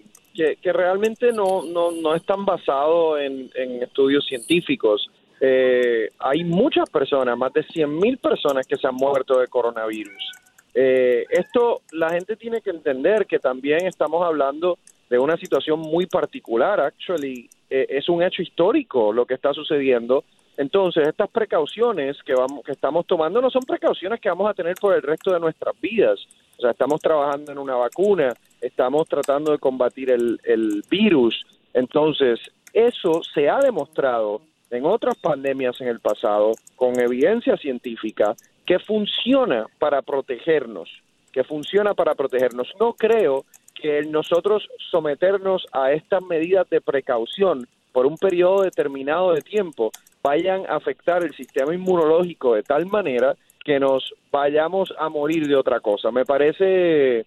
que, 0.60 0.72
realmente 0.72 1.32
no, 1.32 1.62
no, 1.64 1.90
no 1.90 2.14
es 2.14 2.24
tan 2.24 2.44
basado 2.44 3.18
en, 3.18 3.50
estudios 3.82 4.24
científicos. 4.26 5.10
Eh, 5.40 6.08
hay 6.18 6.44
muchas 6.44 6.88
personas, 6.90 7.36
más 7.36 7.52
de 7.52 7.64
100.000 7.64 8.18
personas 8.18 8.66
que 8.66 8.76
se 8.76 8.86
han 8.86 8.94
muerto 8.94 9.38
de 9.38 9.46
coronavirus. 9.48 10.32
Eh, 10.74 11.24
esto 11.30 11.80
la 11.92 12.10
gente 12.10 12.36
tiene 12.36 12.60
que 12.60 12.70
entender 12.70 13.26
que 13.26 13.38
también 13.38 13.86
estamos 13.86 14.24
hablando 14.24 14.78
de 15.10 15.18
una 15.18 15.36
situación 15.36 15.80
muy 15.80 16.06
particular. 16.06 16.80
Actually, 16.80 17.48
es 17.70 18.08
un 18.08 18.22
hecho 18.22 18.42
histórico 18.42 19.12
lo 19.12 19.26
que 19.26 19.34
está 19.34 19.52
sucediendo 19.52 20.24
entonces, 20.58 21.06
estas 21.06 21.30
precauciones 21.30 22.20
que, 22.24 22.34
vamos, 22.34 22.64
que 22.64 22.72
estamos 22.72 23.06
tomando 23.06 23.40
no 23.40 23.48
son 23.48 23.62
precauciones 23.62 24.20
que 24.20 24.28
vamos 24.28 24.50
a 24.50 24.54
tener 24.54 24.74
por 24.74 24.92
el 24.92 25.02
resto 25.02 25.32
de 25.32 25.38
nuestras 25.38 25.80
vidas. 25.80 26.18
O 26.58 26.60
sea, 26.60 26.72
estamos 26.72 27.00
trabajando 27.00 27.52
en 27.52 27.58
una 27.58 27.76
vacuna, 27.76 28.34
estamos 28.60 29.08
tratando 29.08 29.52
de 29.52 29.58
combatir 29.58 30.10
el, 30.10 30.40
el 30.44 30.82
virus. 30.90 31.46
Entonces, 31.74 32.40
eso 32.72 33.22
se 33.34 33.48
ha 33.48 33.58
demostrado 33.58 34.40
en 34.70 34.84
otras 34.84 35.16
pandemias 35.18 35.80
en 35.80 35.88
el 35.88 36.00
pasado, 36.00 36.52
con 36.76 36.98
evidencia 37.00 37.56
científica, 37.56 38.34
que 38.66 38.78
funciona 38.78 39.66
para 39.78 40.02
protegernos, 40.02 40.90
que 41.32 41.44
funciona 41.44 41.94
para 41.94 42.14
protegernos. 42.14 42.68
No 42.78 42.92
creo 42.92 43.44
que 43.74 44.02
nosotros 44.02 44.68
someternos 44.90 45.66
a 45.72 45.92
estas 45.92 46.22
medidas 46.22 46.68
de 46.68 46.80
precaución 46.80 47.66
por 47.92 48.06
un 48.06 48.16
periodo 48.16 48.62
determinado 48.62 49.32
de 49.32 49.40
tiempo 49.40 49.90
vayan 50.22 50.66
a 50.66 50.76
afectar 50.76 51.22
el 51.22 51.34
sistema 51.34 51.74
inmunológico 51.74 52.54
de 52.54 52.62
tal 52.62 52.86
manera 52.86 53.34
que 53.64 53.78
nos 53.78 54.14
vayamos 54.30 54.92
a 54.98 55.08
morir 55.08 55.46
de 55.46 55.56
otra 55.56 55.80
cosa. 55.80 56.10
Me 56.10 56.24
parece 56.24 57.26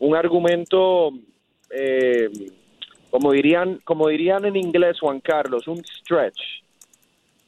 un 0.00 0.16
argumento, 0.16 1.10
eh, 1.70 2.28
como 3.10 3.32
dirían, 3.32 3.80
como 3.84 4.08
dirían 4.08 4.44
en 4.44 4.56
inglés 4.56 5.00
Juan 5.00 5.20
Carlos, 5.20 5.66
un 5.68 5.84
stretch. 5.84 6.40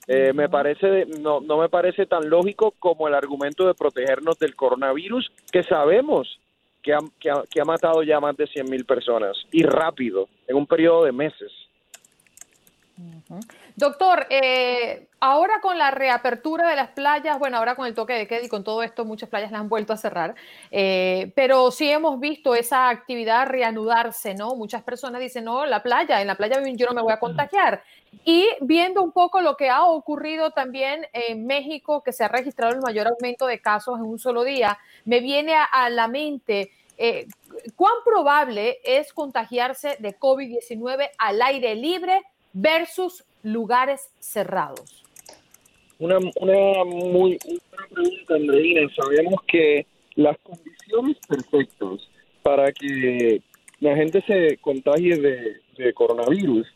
Eh, 0.06 0.32
me 0.32 0.48
parece 0.48 1.06
no, 1.20 1.40
no 1.40 1.58
me 1.58 1.68
parece 1.68 2.06
tan 2.06 2.28
lógico 2.28 2.72
como 2.78 3.06
el 3.06 3.14
argumento 3.14 3.66
de 3.66 3.74
protegernos 3.74 4.38
del 4.38 4.56
coronavirus 4.56 5.30
que 5.52 5.62
sabemos 5.62 6.40
que 6.82 6.92
ha, 6.92 6.98
que 7.20 7.30
ha, 7.30 7.44
que 7.48 7.60
ha 7.60 7.64
matado 7.64 8.02
ya 8.02 8.18
más 8.18 8.36
de 8.36 8.46
100 8.46 8.68
mil 8.68 8.84
personas 8.84 9.36
y 9.52 9.62
rápido 9.62 10.28
en 10.48 10.56
un 10.56 10.66
periodo 10.66 11.04
de 11.04 11.12
meses. 11.12 11.52
Doctor, 13.80 14.26
eh, 14.28 15.08
ahora 15.20 15.62
con 15.62 15.78
la 15.78 15.90
reapertura 15.90 16.68
de 16.68 16.76
las 16.76 16.90
playas, 16.90 17.38
bueno, 17.38 17.56
ahora 17.56 17.76
con 17.76 17.86
el 17.86 17.94
toque 17.94 18.12
de 18.12 18.26
queda 18.26 18.42
y 18.42 18.48
con 18.48 18.62
todo 18.62 18.82
esto, 18.82 19.06
muchas 19.06 19.30
playas 19.30 19.50
las 19.50 19.62
han 19.62 19.70
vuelto 19.70 19.94
a 19.94 19.96
cerrar, 19.96 20.34
eh, 20.70 21.32
pero 21.34 21.70
sí 21.70 21.90
hemos 21.90 22.20
visto 22.20 22.54
esa 22.54 22.90
actividad 22.90 23.46
reanudarse, 23.46 24.34
¿no? 24.34 24.54
Muchas 24.54 24.82
personas 24.82 25.22
dicen, 25.22 25.44
no, 25.44 25.64
la 25.64 25.82
playa, 25.82 26.20
en 26.20 26.26
la 26.26 26.34
playa 26.34 26.60
yo 26.74 26.88
no 26.88 26.92
me 26.92 27.00
voy 27.00 27.14
a 27.14 27.18
contagiar. 27.18 27.82
Y 28.22 28.46
viendo 28.60 29.02
un 29.02 29.12
poco 29.12 29.40
lo 29.40 29.56
que 29.56 29.70
ha 29.70 29.86
ocurrido 29.86 30.50
también 30.50 31.06
en 31.14 31.46
México, 31.46 32.02
que 32.02 32.12
se 32.12 32.22
ha 32.22 32.28
registrado 32.28 32.74
el 32.74 32.82
mayor 32.82 33.06
aumento 33.06 33.46
de 33.46 33.62
casos 33.62 33.98
en 33.98 34.04
un 34.04 34.18
solo 34.18 34.44
día, 34.44 34.78
me 35.06 35.20
viene 35.20 35.54
a, 35.54 35.88
la 35.88 36.06
mente 36.06 36.70
eh, 36.98 37.26
cuán 37.76 37.94
probable 38.04 38.78
es 38.84 39.14
contagiarse 39.14 39.96
de 40.00 40.18
COVID-19 40.18 41.08
al 41.16 41.40
aire 41.40 41.74
libre 41.76 42.20
versus 42.52 43.24
lugares 43.42 44.10
cerrados? 44.18 45.04
Una, 45.98 46.16
una 46.40 46.84
muy 46.84 47.38
buena 47.44 47.86
pregunta, 47.92 48.34
Andreina. 48.34 48.90
Sabemos 48.94 49.42
que 49.46 49.86
las 50.16 50.36
condiciones 50.38 51.16
perfectas 51.28 52.08
para 52.42 52.72
que 52.72 53.42
la 53.80 53.96
gente 53.96 54.22
se 54.26 54.58
contagie 54.58 55.16
de, 55.16 55.60
coronavirus 55.94 56.66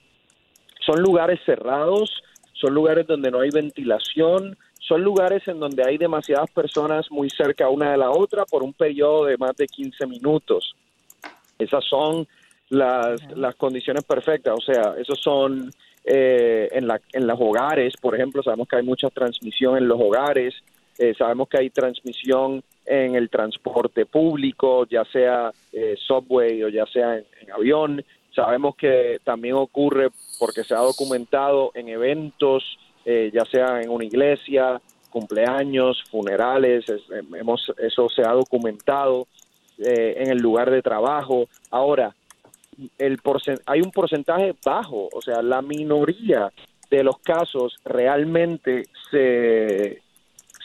son 0.86 1.02
lugares 1.02 1.38
cerrados, 1.44 2.10
son 2.54 2.74
lugares 2.74 3.06
donde 3.06 3.30
no 3.30 3.40
hay 3.40 3.50
ventilación, 3.50 4.56
son 4.80 5.02
lugares 5.02 5.46
en 5.46 5.60
donde 5.60 5.82
hay 5.86 5.98
demasiadas 5.98 6.50
personas 6.50 7.10
muy 7.10 7.28
cerca 7.28 7.68
una 7.68 7.92
de 7.92 7.98
la 7.98 8.10
otra 8.10 8.46
por 8.46 8.62
un 8.62 8.72
periodo 8.72 9.26
de 9.26 9.36
más 9.36 9.54
de 9.56 9.66
15 9.66 10.06
minutos. 10.06 10.74
Esas 11.58 11.84
son 11.84 12.26
las, 12.70 13.20
las 13.36 13.54
condiciones 13.56 14.04
perfectas. 14.04 14.54
O 14.56 14.62
sea, 14.62 14.94
esos 14.98 15.20
son 15.20 15.70
eh, 16.06 16.68
en, 16.72 16.86
la, 16.86 17.00
en 17.12 17.26
los 17.26 17.40
hogares, 17.40 17.94
por 17.96 18.14
ejemplo, 18.14 18.42
sabemos 18.42 18.68
que 18.68 18.76
hay 18.76 18.82
mucha 18.82 19.08
transmisión 19.08 19.78
en 19.78 19.88
los 19.88 19.98
hogares, 19.98 20.54
eh, 20.98 21.14
sabemos 21.16 21.48
que 21.48 21.58
hay 21.58 21.70
transmisión 21.70 22.62
en 22.84 23.14
el 23.14 23.30
transporte 23.30 24.04
público, 24.04 24.86
ya 24.86 25.04
sea 25.06 25.50
eh, 25.72 25.96
subway 26.06 26.62
o 26.62 26.68
ya 26.68 26.84
sea 26.86 27.16
en, 27.16 27.24
avión. 27.52 28.04
Sabemos 28.34 28.76
que 28.76 29.18
también 29.24 29.54
ocurre 29.54 30.08
porque 30.38 30.62
se 30.62 30.74
ha 30.74 30.80
documentado 30.80 31.70
en 31.74 31.88
eventos, 31.88 32.78
ya 33.06 33.44
sea 33.44 33.80
en 33.82 33.90
una 33.90 34.04
iglesia, 34.04 34.80
cumpleaños, 35.10 36.02
funerales, 36.10 36.86
hemos, 37.38 37.70
eso 37.78 38.08
se 38.08 38.22
ha 38.22 38.32
documentado 38.32 39.28
en 39.78 40.30
el 40.30 40.38
lugar 40.38 40.70
de 40.70 40.82
trabajo. 40.82 41.48
Ahora, 41.70 42.14
el 42.98 43.18
hay 43.66 43.80
un 43.80 43.90
porcentaje 43.90 44.54
bajo, 44.64 45.08
o 45.12 45.20
sea, 45.20 45.42
la 45.42 45.62
minoría 45.62 46.52
de 46.90 47.02
los 47.02 47.18
casos 47.18 47.76
realmente 47.84 48.84
se, 49.10 50.02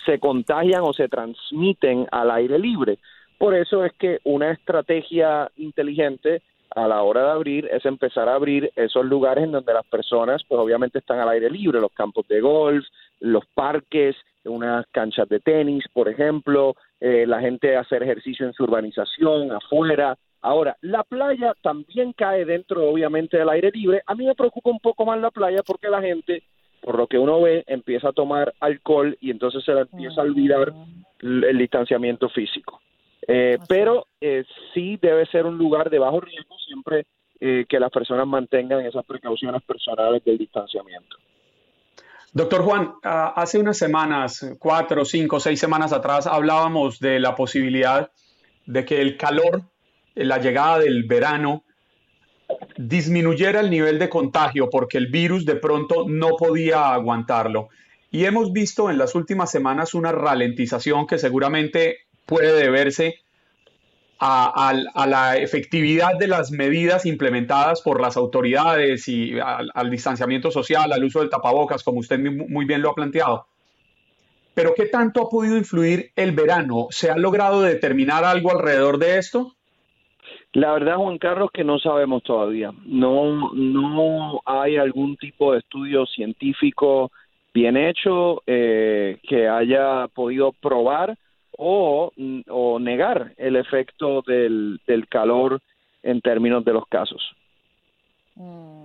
se 0.06 0.20
contagian 0.20 0.82
o 0.84 0.94
se 0.94 1.08
transmiten 1.08 2.08
al 2.12 2.32
aire 2.32 2.60
libre. 2.60 3.00
Por 3.38 3.56
eso 3.56 3.86
es 3.86 3.94
que 3.94 4.20
una 4.26 4.52
estrategia 4.52 5.50
inteligente 5.58 6.42
a 6.76 6.88
la 6.88 7.02
hora 7.02 7.24
de 7.24 7.32
abrir 7.32 7.70
es 7.72 7.86
empezar 7.86 8.30
a 8.30 8.36
abrir 8.36 8.72
esos 8.76 9.06
lugares 9.06 9.46
en 9.46 9.52
donde 9.52 9.74
las 9.74 9.86
personas 9.88 10.44
pues 10.48 10.60
obviamente 10.60 11.00
están 11.00 11.20
al 11.20 11.30
aire 11.30 11.50
libre, 11.50 11.80
los 11.80 11.92
campos 11.94 12.28
de 12.28 12.42
golf, 12.42 12.86
los 13.20 13.46
parques, 13.54 14.16
unas 14.44 14.86
canchas 14.92 15.28
de 15.30 15.40
tenis, 15.40 15.86
por 15.94 16.10
ejemplo, 16.10 16.76
eh, 17.00 17.26
la 17.28 17.40
gente 17.40 17.76
hacer 17.76 18.04
ejercicio 18.04 18.46
en 18.46 18.54
su 18.54 18.64
urbanización, 18.64 19.52
afuera, 19.52 20.18
Ahora, 20.42 20.78
la 20.82 21.04
playa 21.04 21.54
también 21.62 22.14
cae 22.14 22.46
dentro, 22.46 22.90
obviamente, 22.90 23.38
del 23.38 23.50
aire 23.50 23.72
libre. 23.72 24.02
A 24.06 24.16
mí 24.16 24.26
me 24.26 24.36
preocupa 24.36 24.70
un 24.70 24.80
poco 24.80 25.06
más 25.06 25.20
la 25.20 25.32
playa 25.32 25.64
porque 25.64 25.90
la 25.90 26.02
gente, 26.02 26.44
por 26.82 26.98
lo 26.98 27.08
que 27.08 27.18
uno 27.18 27.42
ve, 27.42 27.64
empieza 27.68 28.10
a 28.10 28.14
tomar 28.14 28.54
alcohol 28.60 29.18
y 29.20 29.32
entonces 29.32 29.64
se 29.64 29.74
le 29.74 29.82
empieza 29.82 30.22
a 30.22 30.24
olvidar 30.24 30.74
el 31.22 31.58
distanciamiento 31.58 32.30
físico. 32.30 32.82
Eh, 33.28 33.60
pero 33.68 34.08
eh, 34.22 34.44
sí 34.74 34.98
debe 35.02 35.26
ser 35.28 35.46
un 35.46 35.58
lugar 35.58 35.90
de 35.90 36.00
bajo 36.00 36.22
riesgo 36.22 36.56
siempre 36.66 37.06
eh, 37.40 37.66
que 37.68 37.80
las 37.80 37.92
personas 37.92 38.26
mantengan 38.26 38.86
esas 38.86 39.06
precauciones 39.06 39.62
personales 39.64 40.24
del 40.24 40.38
distanciamiento. 40.38 41.18
Doctor 42.32 42.62
Juan, 42.62 42.94
ah, 43.04 43.34
hace 43.36 43.60
unas 43.60 43.78
semanas, 43.78 44.56
cuatro, 44.60 45.04
cinco, 45.04 45.40
seis 45.40 45.60
semanas 45.60 45.92
atrás, 45.92 46.28
hablábamos 46.28 47.00
de 47.00 47.20
la 47.20 47.36
posibilidad 47.36 48.12
de 48.66 48.86
que 48.86 49.02
el 49.02 49.18
calor 49.18 49.64
la 50.26 50.40
llegada 50.40 50.80
del 50.80 51.04
verano 51.04 51.64
disminuyera 52.78 53.60
el 53.60 53.70
nivel 53.70 54.00
de 54.00 54.10
contagio 54.10 54.70
porque 54.70 54.98
el 54.98 55.08
virus 55.08 55.46
de 55.46 55.56
pronto 55.56 56.06
no 56.08 56.36
podía 56.38 56.94
aguantarlo. 56.94 57.70
Y 58.12 58.26
hemos 58.26 58.52
visto 58.52 58.90
en 58.90 58.98
las 58.98 59.16
últimas 59.16 59.52
semanas 59.52 59.94
una 59.94 60.12
ralentización 60.12 61.06
que 61.06 61.20
seguramente 61.20 61.98
puede 62.26 62.54
deberse 62.54 63.20
a, 64.20 64.74
la 65.08 65.38
efectividad 65.38 66.18
de 66.18 66.28
las 66.28 66.52
medidas 66.52 67.06
implementadas 67.06 67.82
por 67.82 68.02
las 68.02 68.18
autoridades 68.18 69.08
y 69.08 69.40
al, 69.40 69.72
al, 69.74 69.90
distanciamiento 69.90 70.52
social, 70.52 70.92
al 70.92 71.04
uso 71.04 71.20
del 71.20 71.30
tapabocas, 71.30 71.84
como 71.84 72.00
usted 72.00 72.20
muy 72.20 72.66
bien 72.66 72.82
lo 72.82 72.90
ha 72.90 72.96
planteado. 72.96 73.48
Pero 74.54 74.74
¿qué 74.76 74.88
tanto 74.88 75.22
ha 75.22 75.30
podido 75.30 75.56
influir 75.56 76.12
el 76.18 76.34
verano? 76.34 76.88
¿Se 76.90 77.10
ha 77.10 77.16
logrado 77.16 77.62
determinar 77.62 78.26
algo 78.26 78.52
alrededor 78.52 78.98
de 78.98 79.18
esto? 79.18 79.56
La 80.54 80.74
verdad, 80.74 80.96
Juan 80.96 81.18
Carlos, 81.20 81.52
que 81.54 81.64
no 81.64 81.78
sabemos 81.78 82.24
todavía. 82.24 82.72
No, 82.86 83.52
no 83.54 84.42
hay 84.46 84.78
algún 84.78 85.16
tipo 85.18 85.54
de 85.54 85.60
estudio 85.60 86.06
científico 86.08 87.12
bien 87.54 87.78
hecho 87.78 88.42
eh, 88.48 89.20
que 89.28 89.48
haya 89.48 90.08
podido 90.08 90.52
probar 90.54 91.16
o, 91.58 92.12
o 92.48 92.80
negar 92.80 93.34
el 93.38 93.58
efecto 93.58 94.24
del, 94.26 94.80
del 94.88 95.08
calor 95.08 95.60
en 96.02 96.22
términos 96.22 96.64
de 96.66 96.74
los 96.74 96.88
casos. 96.88 97.22
Mm. 98.36 98.79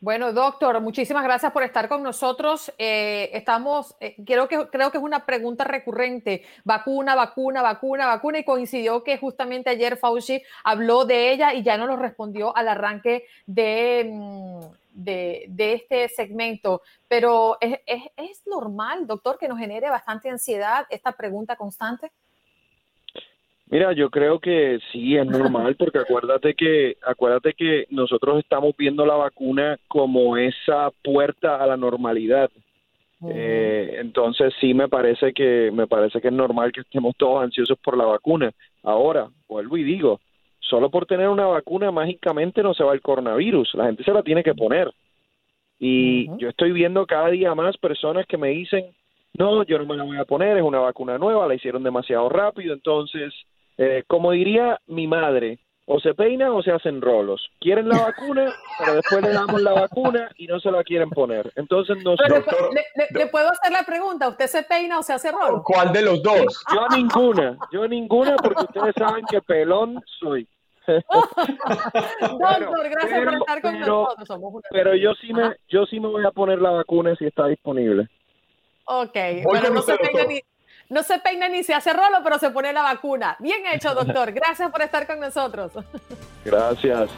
Bueno, 0.00 0.32
doctor, 0.32 0.80
muchísimas 0.80 1.22
gracias 1.24 1.52
por 1.52 1.62
estar 1.62 1.88
con 1.88 2.02
nosotros. 2.02 2.72
Eh, 2.78 3.30
estamos, 3.34 3.94
eh, 4.00 4.16
creo, 4.24 4.48
que, 4.48 4.68
creo 4.68 4.90
que 4.90 4.98
es 4.98 5.04
una 5.04 5.26
pregunta 5.26 5.64
recurrente, 5.64 6.42
vacuna, 6.64 7.14
vacuna, 7.14 7.60
vacuna, 7.60 8.06
vacuna, 8.06 8.38
y 8.38 8.44
coincidió 8.44 9.04
que 9.04 9.18
justamente 9.18 9.70
ayer 9.70 9.98
Fauci 9.98 10.42
habló 10.64 11.04
de 11.04 11.32
ella 11.32 11.52
y 11.52 11.62
ya 11.62 11.76
no 11.76 11.86
lo 11.86 11.96
respondió 11.96 12.56
al 12.56 12.68
arranque 12.68 13.26
de, 13.46 14.10
mm, 14.10 14.60
de, 14.94 15.72
este 15.74 16.08
segmento. 16.08 16.82
Pero 17.06 17.58
¿es, 17.60 17.78
es 18.16 18.42
normal, 18.46 19.06
doctor, 19.06 19.38
que 19.38 19.48
nos 19.48 19.58
genere 19.58 19.90
bastante 19.90 20.30
ansiedad 20.30 20.86
esta 20.88 21.12
pregunta 21.12 21.56
constante? 21.56 22.10
Mira, 23.70 23.92
yo 23.92 24.10
creo 24.10 24.40
que 24.40 24.80
sí 24.90 25.16
es 25.16 25.24
normal 25.24 25.76
porque 25.76 25.98
acuérdate 25.98 26.54
que 26.54 26.96
acuérdate 27.06 27.54
que 27.54 27.86
nosotros 27.90 28.40
estamos 28.40 28.74
viendo 28.76 29.06
la 29.06 29.14
vacuna 29.14 29.78
como 29.86 30.36
esa 30.36 30.90
puerta 31.04 31.56
a 31.56 31.66
la 31.68 31.76
normalidad. 31.76 32.50
eh, 33.28 33.98
entonces 34.00 34.52
sí 34.60 34.74
me 34.74 34.88
parece 34.88 35.32
que 35.32 35.70
me 35.72 35.86
parece 35.86 36.20
que 36.20 36.28
es 36.28 36.34
normal 36.34 36.72
que 36.72 36.80
estemos 36.80 37.14
todos 37.16 37.44
ansiosos 37.44 37.78
por 37.78 37.96
la 37.96 38.06
vacuna. 38.06 38.50
Ahora, 38.82 39.28
vuelvo 39.48 39.76
y 39.76 39.84
digo, 39.84 40.20
solo 40.58 40.90
por 40.90 41.06
tener 41.06 41.28
una 41.28 41.46
vacuna 41.46 41.92
mágicamente 41.92 42.64
no 42.64 42.74
se 42.74 42.82
va 42.82 42.92
el 42.92 43.02
coronavirus, 43.02 43.74
la 43.74 43.86
gente 43.86 44.02
se 44.02 44.12
la 44.12 44.24
tiene 44.24 44.42
que 44.42 44.54
poner. 44.54 44.90
Y 45.78 46.26
yo 46.38 46.48
estoy 46.48 46.72
viendo 46.72 47.06
cada 47.06 47.28
día 47.28 47.54
más 47.54 47.76
personas 47.76 48.26
que 48.26 48.36
me 48.36 48.48
dicen, 48.48 48.86
no, 49.38 49.62
yo 49.62 49.78
no 49.78 49.86
me 49.86 49.96
la 49.96 50.02
voy 50.02 50.18
a 50.18 50.24
poner, 50.24 50.56
es 50.56 50.62
una 50.62 50.80
vacuna 50.80 51.18
nueva, 51.18 51.46
la 51.46 51.54
hicieron 51.54 51.84
demasiado 51.84 52.28
rápido, 52.28 52.74
entonces 52.74 53.32
eh, 53.80 54.04
como 54.06 54.32
diría 54.32 54.78
mi 54.88 55.06
madre, 55.06 55.58
o 55.86 55.98
se 56.00 56.12
peinan 56.12 56.50
o 56.50 56.62
se 56.62 56.70
hacen 56.70 57.00
rolos. 57.00 57.50
Quieren 57.58 57.88
la 57.88 57.98
vacuna, 57.98 58.52
pero 58.78 58.94
después 58.94 59.22
le 59.22 59.32
damos 59.32 59.62
la 59.62 59.72
vacuna 59.72 60.30
y 60.36 60.46
no 60.46 60.60
se 60.60 60.70
la 60.70 60.84
quieren 60.84 61.08
poner. 61.08 61.50
Entonces 61.56 61.96
no 62.04 62.12
le, 62.12 63.26
puedo 63.28 63.50
hacer 63.50 63.72
la 63.72 63.82
pregunta, 63.84 64.28
¿usted 64.28 64.46
se 64.48 64.62
peina 64.64 64.98
o 64.98 65.02
se 65.02 65.14
hace 65.14 65.32
rolo? 65.32 65.62
¿Cuál 65.64 65.94
de 65.94 66.02
los 66.02 66.22
dos? 66.22 66.62
Yo 66.74 66.88
ninguna, 66.94 67.56
yo 67.72 67.88
ninguna 67.88 68.36
porque 68.36 68.64
ustedes 68.64 68.94
saben 68.98 69.24
que 69.30 69.40
pelón 69.40 69.98
soy. 70.20 70.46
Doctor, 70.86 72.90
gracias 72.90 73.24
por 73.24 73.34
estar 73.34 73.62
con 73.62 73.80
nosotros. 73.80 74.62
pero 74.70 74.94
yo 74.94 75.14
sí 75.14 75.32
me, 75.32 75.56
yo 75.68 75.86
sí 75.86 76.00
me 76.00 76.08
voy 76.08 76.26
a 76.26 76.32
poner 76.32 76.60
la 76.60 76.70
vacuna 76.70 77.16
si 77.16 77.24
está 77.24 77.46
disponible. 77.46 78.08
Ok, 78.84 79.16
bueno, 79.44 79.70
no 79.70 79.80
se 79.80 79.96
peina 79.96 80.24
ni, 80.24 80.40
no 80.90 81.02
se 81.04 81.18
peina 81.20 81.48
ni 81.48 81.64
se 81.64 81.72
hace 81.72 81.92
rolo, 81.92 82.18
pero 82.22 82.38
se 82.38 82.50
pone 82.50 82.72
la 82.72 82.82
vacuna. 82.82 83.36
Bien 83.38 83.62
hecho, 83.72 83.94
doctor. 83.94 84.32
Gracias 84.32 84.70
por 84.70 84.82
estar 84.82 85.06
con 85.06 85.20
nosotros. 85.20 85.72
Gracias. 86.44 87.08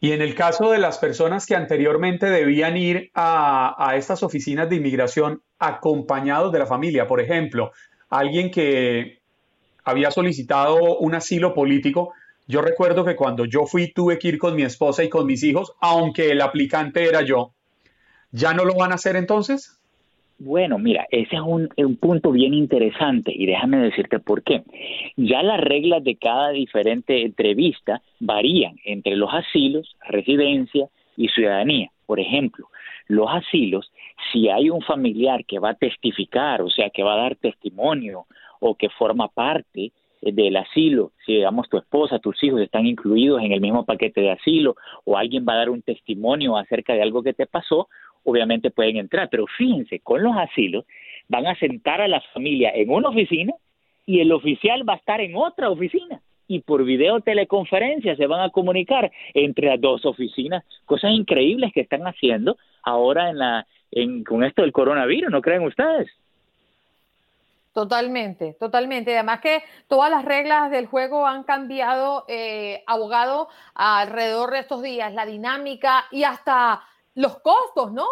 Y 0.00 0.12
en 0.12 0.22
el 0.22 0.34
caso 0.34 0.70
de 0.70 0.78
las 0.78 0.98
personas 0.98 1.46
que 1.46 1.54
anteriormente 1.54 2.30
debían 2.30 2.76
ir 2.76 3.10
a, 3.14 3.74
a 3.78 3.96
estas 3.96 4.22
oficinas 4.22 4.70
de 4.70 4.76
inmigración 4.76 5.42
acompañados 5.58 6.52
de 6.52 6.58
la 6.58 6.66
familia, 6.66 7.06
por 7.06 7.20
ejemplo, 7.20 7.72
alguien 8.08 8.50
que 8.50 9.20
había 9.84 10.10
solicitado 10.10 10.98
un 10.98 11.14
asilo 11.14 11.54
político, 11.54 12.14
yo 12.50 12.62
recuerdo 12.62 13.04
que 13.04 13.14
cuando 13.14 13.44
yo 13.44 13.64
fui 13.64 13.92
tuve 13.92 14.18
que 14.18 14.28
ir 14.28 14.38
con 14.38 14.56
mi 14.56 14.62
esposa 14.62 15.04
y 15.04 15.08
con 15.08 15.24
mis 15.24 15.44
hijos, 15.44 15.72
aunque 15.80 16.32
el 16.32 16.40
aplicante 16.40 17.08
era 17.08 17.22
yo. 17.22 17.52
¿Ya 18.32 18.52
no 18.54 18.64
lo 18.64 18.74
van 18.74 18.90
a 18.90 18.96
hacer 18.96 19.14
entonces? 19.14 19.80
Bueno, 20.38 20.78
mira, 20.78 21.06
ese 21.10 21.36
es 21.36 21.42
un, 21.42 21.68
punto 22.00 22.32
bien 22.32 22.52
interesante 22.52 23.32
y 23.32 23.46
déjame 23.46 23.76
decirte 23.76 24.18
por 24.18 24.42
qué. 24.42 24.62
Ya 25.16 25.44
las 25.44 25.60
reglas 25.60 26.02
de 26.02 26.16
cada 26.16 26.50
diferente 26.50 27.22
entrevista 27.22 28.02
varían 28.18 28.76
entre 28.84 29.14
los 29.14 29.30
asilos, 29.32 29.96
residencia 30.08 30.88
y 31.16 31.28
ciudadanía. 31.28 31.90
Por 32.06 32.18
ejemplo, 32.18 32.68
los 33.06 33.28
asilos, 33.30 33.92
si 34.32 34.48
hay 34.48 34.70
un 34.70 34.80
familiar 34.80 35.44
que 35.44 35.60
va 35.60 35.70
a 35.70 35.74
testificar, 35.74 36.62
o 36.62 36.70
sea, 36.70 36.90
que 36.90 37.04
va 37.04 37.14
a 37.14 37.22
dar 37.22 37.36
testimonio 37.36 38.26
o 38.58 38.74
que 38.74 38.88
forma 38.88 39.28
parte 39.28 39.92
del 40.20 40.56
asilo, 40.56 41.12
si 41.24 41.34
digamos 41.34 41.68
tu 41.68 41.78
esposa, 41.78 42.18
tus 42.18 42.42
hijos 42.44 42.60
están 42.60 42.86
incluidos 42.86 43.42
en 43.42 43.52
el 43.52 43.60
mismo 43.60 43.84
paquete 43.84 44.20
de 44.20 44.30
asilo 44.32 44.76
o 45.04 45.16
alguien 45.16 45.46
va 45.48 45.54
a 45.54 45.58
dar 45.58 45.70
un 45.70 45.82
testimonio 45.82 46.56
acerca 46.56 46.92
de 46.92 47.02
algo 47.02 47.22
que 47.22 47.32
te 47.32 47.46
pasó, 47.46 47.88
obviamente 48.24 48.70
pueden 48.70 48.96
entrar. 48.96 49.28
Pero 49.30 49.46
fíjense, 49.46 50.00
con 50.00 50.22
los 50.22 50.36
asilos 50.36 50.84
van 51.28 51.46
a 51.46 51.54
sentar 51.56 52.00
a 52.00 52.08
la 52.08 52.20
familia 52.32 52.70
en 52.74 52.90
una 52.90 53.08
oficina 53.08 53.54
y 54.04 54.20
el 54.20 54.32
oficial 54.32 54.88
va 54.88 54.94
a 54.94 54.96
estar 54.96 55.20
en 55.20 55.36
otra 55.36 55.70
oficina 55.70 56.20
y 56.48 56.60
por 56.60 56.84
video 56.84 57.20
teleconferencia 57.20 58.16
se 58.16 58.26
van 58.26 58.40
a 58.40 58.50
comunicar 58.50 59.12
entre 59.34 59.68
las 59.68 59.80
dos 59.80 60.04
oficinas, 60.04 60.64
cosas 60.84 61.12
increíbles 61.12 61.72
que 61.72 61.80
están 61.80 62.02
haciendo 62.02 62.56
ahora 62.82 63.30
en 63.30 63.38
la 63.38 63.66
en, 63.92 64.24
con 64.24 64.44
esto 64.44 64.62
del 64.62 64.72
coronavirus, 64.72 65.30
¿no 65.30 65.42
creen 65.42 65.62
ustedes? 65.62 66.10
Totalmente, 67.72 68.56
totalmente. 68.58 69.14
Además 69.14 69.40
que 69.40 69.62
todas 69.86 70.10
las 70.10 70.24
reglas 70.24 70.70
del 70.70 70.86
juego 70.86 71.26
han 71.26 71.44
cambiado, 71.44 72.24
eh, 72.28 72.82
abogado, 72.86 73.48
alrededor 73.74 74.50
de 74.50 74.58
estos 74.58 74.82
días, 74.82 75.14
la 75.14 75.24
dinámica 75.24 76.06
y 76.10 76.24
hasta 76.24 76.82
los 77.14 77.38
costos, 77.40 77.92
¿no? 77.92 78.06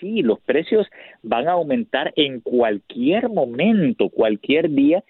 sí, 0.00 0.22
los 0.22 0.40
precios 0.40 0.86
van 1.22 1.48
a 1.48 1.52
aumentar 1.52 2.12
en 2.16 2.40
cualquier 2.40 3.30
momento, 3.30 4.10
cualquier 4.10 4.70
día, 4.70 5.02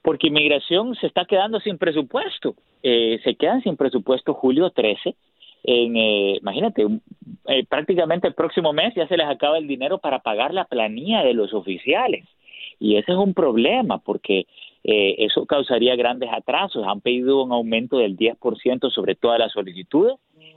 porque 0.00 0.28
inmigración 0.28 0.94
se 0.94 1.06
está 1.06 1.26
quedando 1.26 1.60
sin 1.60 1.76
presupuesto. 1.76 2.54
Eh, 2.82 3.20
se 3.24 3.34
quedan 3.34 3.62
sin 3.62 3.76
presupuesto 3.76 4.32
julio 4.32 4.70
13 4.70 5.14
en, 5.66 5.96
eh, 5.96 6.36
imagínate, 6.40 6.86
eh, 7.48 7.66
prácticamente 7.66 8.28
el 8.28 8.34
próximo 8.34 8.72
mes 8.72 8.94
ya 8.94 9.08
se 9.08 9.16
les 9.16 9.26
acaba 9.26 9.58
el 9.58 9.66
dinero 9.66 9.98
para 9.98 10.20
pagar 10.20 10.54
la 10.54 10.64
planilla 10.64 11.24
de 11.24 11.34
los 11.34 11.52
oficiales. 11.52 12.24
Y 12.78 12.96
ese 12.96 13.12
es 13.12 13.18
un 13.18 13.34
problema 13.34 13.98
porque 13.98 14.46
eh, 14.84 15.16
eso 15.18 15.44
causaría 15.44 15.96
grandes 15.96 16.30
atrasos. 16.32 16.86
Han 16.86 17.00
pedido 17.00 17.42
un 17.42 17.50
aumento 17.50 17.98
del 17.98 18.16
10% 18.16 18.90
sobre 18.92 19.16
todas 19.16 19.40
las 19.40 19.52
solicitudes, 19.52 20.14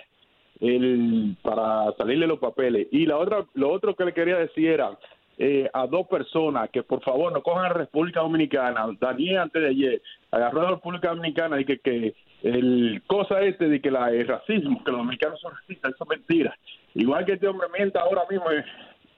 el, 0.60 1.36
para 1.42 1.92
salirle 1.96 2.26
los 2.26 2.38
papeles. 2.38 2.88
Y 2.90 3.06
la 3.06 3.18
otra, 3.18 3.44
lo 3.54 3.70
otro 3.70 3.94
que 3.94 4.04
le 4.04 4.12
quería 4.12 4.36
decir 4.36 4.68
era 4.68 4.96
eh, 5.38 5.68
a 5.72 5.86
dos 5.86 6.06
personas 6.06 6.70
que 6.70 6.82
por 6.82 7.02
favor 7.02 7.32
no 7.32 7.42
cojan 7.42 7.66
a 7.66 7.74
República 7.74 8.20
Dominicana. 8.20 8.86
Daniel 9.00 9.38
antes 9.38 9.62
de 9.62 9.68
ayer 9.68 10.02
agarró 10.30 10.60
a 10.60 10.64
la 10.64 10.70
República 10.70 11.10
Dominicana 11.10 11.60
y 11.60 11.64
que, 11.64 11.78
que 11.78 12.14
el 12.42 13.02
cosa 13.06 13.40
este 13.42 13.68
de 13.68 13.80
que 13.80 13.90
la, 13.90 14.10
el 14.10 14.26
racismo, 14.26 14.82
que 14.84 14.90
los 14.90 15.00
dominicanos 15.00 15.40
son 15.40 15.52
racistas, 15.54 15.94
eso 15.94 16.04
es 16.04 16.10
mentira. 16.10 16.56
Igual 16.94 17.24
que 17.26 17.32
este 17.32 17.48
hombre 17.48 17.68
mienta 17.76 18.00
ahora 18.00 18.22
mismo 18.30 18.50
el, 18.50 18.64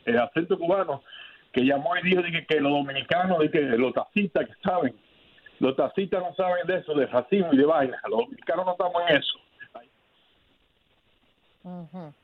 el 0.06 0.18
acento 0.18 0.58
cubano 0.58 1.02
que 1.52 1.64
llamó 1.64 1.96
y 1.96 2.02
dijo 2.02 2.22
de 2.22 2.46
que, 2.46 2.60
los 2.60 2.72
dominicanos, 2.72 3.38
de 3.38 3.50
que 3.50 3.60
los 3.60 3.94
taxistas 3.94 4.46
que 4.46 4.54
saben, 4.62 4.94
los 5.60 5.76
taxistas 5.76 6.22
no 6.22 6.34
saben 6.34 6.66
de 6.66 6.78
eso, 6.78 6.94
de 6.94 7.06
racismo 7.06 7.52
y 7.52 7.56
de 7.56 7.64
vaina. 7.64 8.00
Los 8.08 8.20
dominicanos 8.20 8.66
no 8.66 8.72
estamos 8.72 9.02
en 9.08 9.16
eso. 9.16 9.38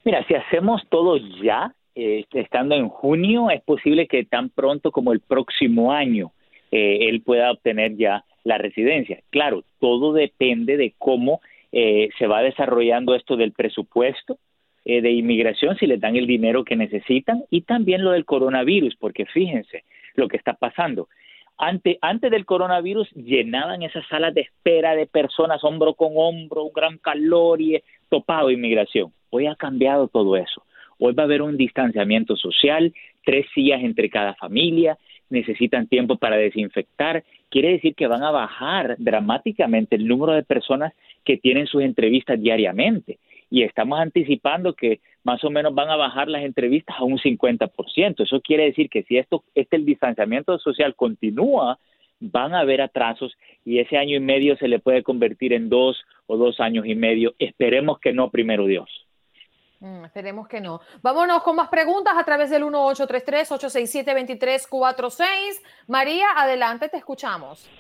Mira, 0.05 0.25
si 0.27 0.35
hacemos 0.35 0.83
todo 0.89 1.17
ya, 1.43 1.75
eh, 1.99 2.25
estando 2.33 2.77
en 2.77 2.89
junio, 2.89 3.51
es 3.51 3.61
posible 3.63 4.07
que 4.07 4.25
tan 4.25 4.51
pronto 4.51 4.93
como 4.93 5.13
el 5.13 5.19
próximo 5.19 5.93
año 5.93 6.31
eh, 6.71 7.09
él 7.09 7.23
pueda 7.23 7.51
obtener 7.51 7.97
ya 7.97 8.25
la 8.45 8.57
residencia. 8.57 9.21
Claro, 9.31 9.65
todo 9.81 10.13
depende 10.13 10.77
de 10.77 10.95
cómo 10.97 11.41
eh, 11.73 12.09
se 12.19 12.29
va 12.29 12.43
desarrollando 12.43 13.17
esto 13.17 13.37
del 13.37 13.53
presupuesto, 13.53 14.39
eh, 14.85 15.03
de 15.03 15.11
inmigración 15.11 15.77
si 15.77 15.87
les 15.87 16.01
dan 16.01 16.15
el 16.15 16.27
dinero 16.27 16.65
que 16.65 16.77
necesitan 16.77 17.45
y 17.51 17.63
también 17.63 18.05
lo 18.05 18.13
del 18.13 18.25
coronavirus, 18.25 18.95
porque 18.97 19.27
fíjense 19.27 19.83
lo 20.15 20.29
que 20.29 20.37
está 20.37 20.55
pasando. 20.55 21.09
Ante, 21.59 21.99
antes 22.01 22.31
del 22.31 22.47
coronavirus 22.47 23.11
llenaban 23.11 23.83
esas 23.83 24.07
salas 24.07 24.33
de 24.35 24.43
espera 24.43 24.95
de 24.95 25.07
personas 25.07 25.65
hombro 25.65 25.95
con 25.95 26.13
hombro, 26.15 26.63
un 26.63 26.73
gran 26.73 26.99
calor 26.99 27.61
y 27.61 27.83
topado 28.09 28.53
inmigración. 28.53 29.13
Hoy 29.31 29.47
ha 29.47 29.57
cambiado 29.57 30.07
todo 30.07 30.37
eso. 30.37 30.63
Hoy 30.99 31.15
va 31.15 31.23
a 31.23 31.27
haber 31.27 31.43
un 31.43 31.57
distanciamiento 31.57 32.37
social, 32.37 32.93
tres 33.25 33.47
sillas 33.55 33.83
entre 33.83 34.11
cada 34.11 34.35
familia, 34.35 34.99
necesitan 35.31 35.87
tiempo 35.87 36.17
para 36.17 36.37
desinfectar. 36.37 37.25
Quiere 37.51 37.71
decir 37.73 37.95
que 37.95 38.07
van 38.07 38.23
a 38.23 38.31
bajar 38.31 38.97
dramáticamente 38.99 39.97
el 39.97 40.07
número 40.07 40.33
de 40.33 40.43
personas 40.43 40.93
que 41.25 41.37
tienen 41.37 41.67
sus 41.67 41.83
entrevistas 41.83 42.41
diariamente. 42.41 43.19
Y 43.51 43.63
estamos 43.63 43.99
anticipando 43.99 44.75
que 44.75 45.01
más 45.25 45.43
o 45.45 45.51
menos 45.51 45.75
van 45.75 45.89
a 45.89 45.97
bajar 45.97 46.29
las 46.29 46.43
entrevistas 46.43 46.97
a 46.99 47.05
un 47.05 47.19
50%. 47.19 48.23
Eso 48.23 48.41
quiere 48.41 48.65
decir 48.65 48.91
que 48.91 49.05
si 49.05 49.17
esto, 49.17 49.45
este 49.55 49.77
el 49.77 49.87
distanciamiento 49.87 50.59
social 50.59 50.95
continúa, 50.95 51.79
van 52.21 52.55
a 52.55 52.61
haber 52.61 52.81
atrasos 52.81 53.37
y 53.65 53.79
ese 53.79 53.97
año 53.97 54.17
y 54.17 54.21
medio 54.21 54.57
se 54.57 54.69
le 54.69 54.81
puede 54.81 55.03
convertir 55.03 55.53
en 55.53 55.69
dos 55.69 56.03
o 56.27 56.37
dos 56.37 56.61
años 56.61 56.87
y 56.87 56.95
medio. 56.95 57.35
Esperemos 57.39 58.01
que 58.01 58.13
no, 58.13 58.31
primero 58.31 58.67
Dios. 58.67 59.08
Mm, 59.81 60.05
esperemos 60.05 60.47
que 60.49 60.61
no. 60.61 60.81
Vámonos 61.03 61.43
con 61.43 61.57
más 61.57 61.69
preguntas 61.69 62.15
a 62.17 62.25
través 62.25 62.51
del 62.51 62.63
1833-867-2346. 62.65 65.63
María, 65.87 66.27
adelante, 66.37 66.89
te 66.89 66.97
escuchamos. 66.97 67.71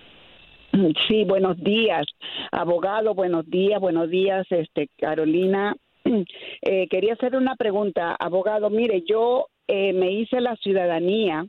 Sí, 1.08 1.24
buenos 1.24 1.56
días, 1.58 2.06
abogado, 2.52 3.14
buenos 3.14 3.48
días, 3.48 3.80
buenos 3.80 4.10
días, 4.10 4.46
este 4.50 4.90
Carolina 4.98 5.74
Eh, 6.62 6.88
quería 6.88 7.14
hacer 7.14 7.36
una 7.36 7.56
pregunta, 7.56 8.16
abogado. 8.18 8.70
Mire, 8.70 9.02
yo 9.08 9.46
eh, 9.66 9.92
me 9.92 10.12
hice 10.12 10.40
la 10.40 10.56
ciudadanía, 10.56 11.46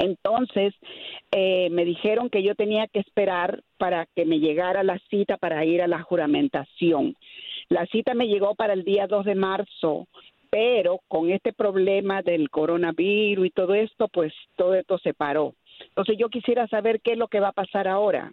entonces 0.00 0.74
eh, 1.32 1.68
me 1.70 1.84
dijeron 1.84 2.30
que 2.30 2.42
yo 2.42 2.54
tenía 2.54 2.86
que 2.86 3.00
esperar 3.00 3.62
para 3.76 4.06
que 4.14 4.24
me 4.24 4.38
llegara 4.38 4.82
la 4.82 4.98
cita 5.10 5.36
para 5.36 5.64
ir 5.64 5.82
a 5.82 5.88
la 5.88 6.02
juramentación. 6.02 7.16
La 7.68 7.86
cita 7.86 8.14
me 8.14 8.28
llegó 8.28 8.54
para 8.54 8.72
el 8.72 8.84
día 8.84 9.06
2 9.06 9.26
de 9.26 9.34
marzo, 9.34 10.08
pero 10.50 11.00
con 11.06 11.30
este 11.30 11.52
problema 11.52 12.22
del 12.22 12.48
coronavirus 12.48 13.46
y 13.46 13.50
todo 13.50 13.74
esto, 13.74 14.08
pues 14.08 14.32
todo 14.56 14.74
esto 14.74 14.98
se 14.98 15.12
paró. 15.12 15.54
Entonces 15.88 16.16
yo 16.18 16.30
quisiera 16.30 16.66
saber 16.68 17.00
qué 17.00 17.12
es 17.12 17.18
lo 17.18 17.28
que 17.28 17.40
va 17.40 17.48
a 17.48 17.52
pasar 17.52 17.86
ahora. 17.86 18.32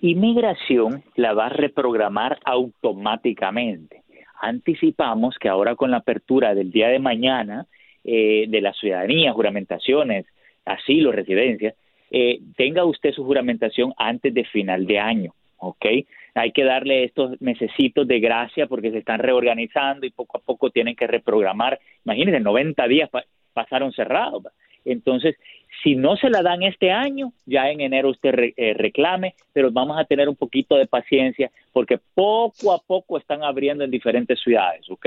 Inmigración 0.00 1.02
la 1.16 1.34
va 1.34 1.46
a 1.46 1.50
reprogramar 1.50 2.38
automáticamente. 2.44 4.02
Anticipamos 4.40 5.36
que 5.38 5.48
ahora 5.48 5.74
con 5.74 5.90
la 5.90 5.98
apertura 5.98 6.54
del 6.54 6.70
día 6.70 6.88
de 6.88 6.98
mañana 6.98 7.66
eh, 8.04 8.46
de 8.48 8.60
la 8.60 8.72
ciudadanía, 8.72 9.32
juramentaciones, 9.32 10.26
asilo, 10.64 11.12
residencia, 11.12 11.74
eh, 12.10 12.40
tenga 12.56 12.84
usted 12.84 13.12
su 13.12 13.24
juramentación 13.24 13.92
antes 13.96 14.34
de 14.34 14.44
final 14.44 14.86
de 14.86 14.98
año, 14.98 15.34
¿ok? 15.58 15.86
Hay 16.34 16.52
que 16.52 16.64
darle 16.64 17.04
estos 17.04 17.40
necesitos 17.40 18.06
de 18.06 18.20
gracia 18.20 18.66
porque 18.66 18.90
se 18.90 18.98
están 18.98 19.18
reorganizando 19.18 20.06
y 20.06 20.10
poco 20.10 20.38
a 20.38 20.40
poco 20.40 20.70
tienen 20.70 20.96
que 20.96 21.06
reprogramar. 21.06 21.78
Imagínense, 22.04 22.40
90 22.40 22.88
días 22.88 23.10
pasaron 23.52 23.92
cerrados. 23.92 24.44
Entonces, 24.84 25.36
si 25.82 25.94
no 25.94 26.16
se 26.16 26.30
la 26.30 26.42
dan 26.42 26.62
este 26.62 26.90
año, 26.90 27.32
ya 27.46 27.70
en 27.70 27.80
enero 27.80 28.10
usted 28.10 28.34
eh, 28.56 28.74
reclame, 28.74 29.34
pero 29.52 29.70
vamos 29.70 29.98
a 29.98 30.04
tener 30.04 30.28
un 30.28 30.36
poquito 30.36 30.76
de 30.76 30.86
paciencia 30.86 31.50
porque 31.72 31.98
poco 32.14 32.72
a 32.72 32.78
poco 32.78 33.18
están 33.18 33.42
abriendo 33.42 33.84
en 33.84 33.90
diferentes 33.90 34.40
ciudades, 34.40 34.88
¿ok? 34.90 35.06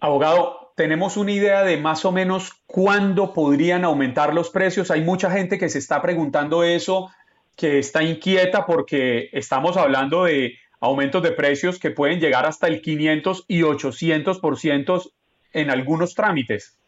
Abogado, 0.00 0.72
¿tenemos 0.76 1.16
una 1.16 1.32
idea 1.32 1.62
de 1.62 1.76
más 1.76 2.04
o 2.04 2.12
menos 2.12 2.52
cuándo 2.66 3.32
podrían 3.32 3.84
aumentar 3.84 4.34
los 4.34 4.50
precios? 4.50 4.90
Hay 4.90 5.02
mucha 5.02 5.30
gente 5.30 5.58
que 5.58 5.68
se 5.68 5.78
está 5.78 6.02
preguntando 6.02 6.62
eso, 6.64 7.10
que 7.56 7.78
está 7.78 8.04
inquieta 8.04 8.66
porque 8.66 9.30
estamos 9.32 9.76
hablando 9.76 10.24
de 10.24 10.58
aumentos 10.80 11.22
de 11.22 11.32
precios 11.32 11.78
que 11.78 11.90
pueden 11.90 12.20
llegar 12.20 12.44
hasta 12.46 12.68
el 12.68 12.82
500 12.82 13.46
y 13.48 13.62
800% 13.62 15.10
en 15.54 15.70
algunos 15.70 16.14
trámites. 16.14 16.78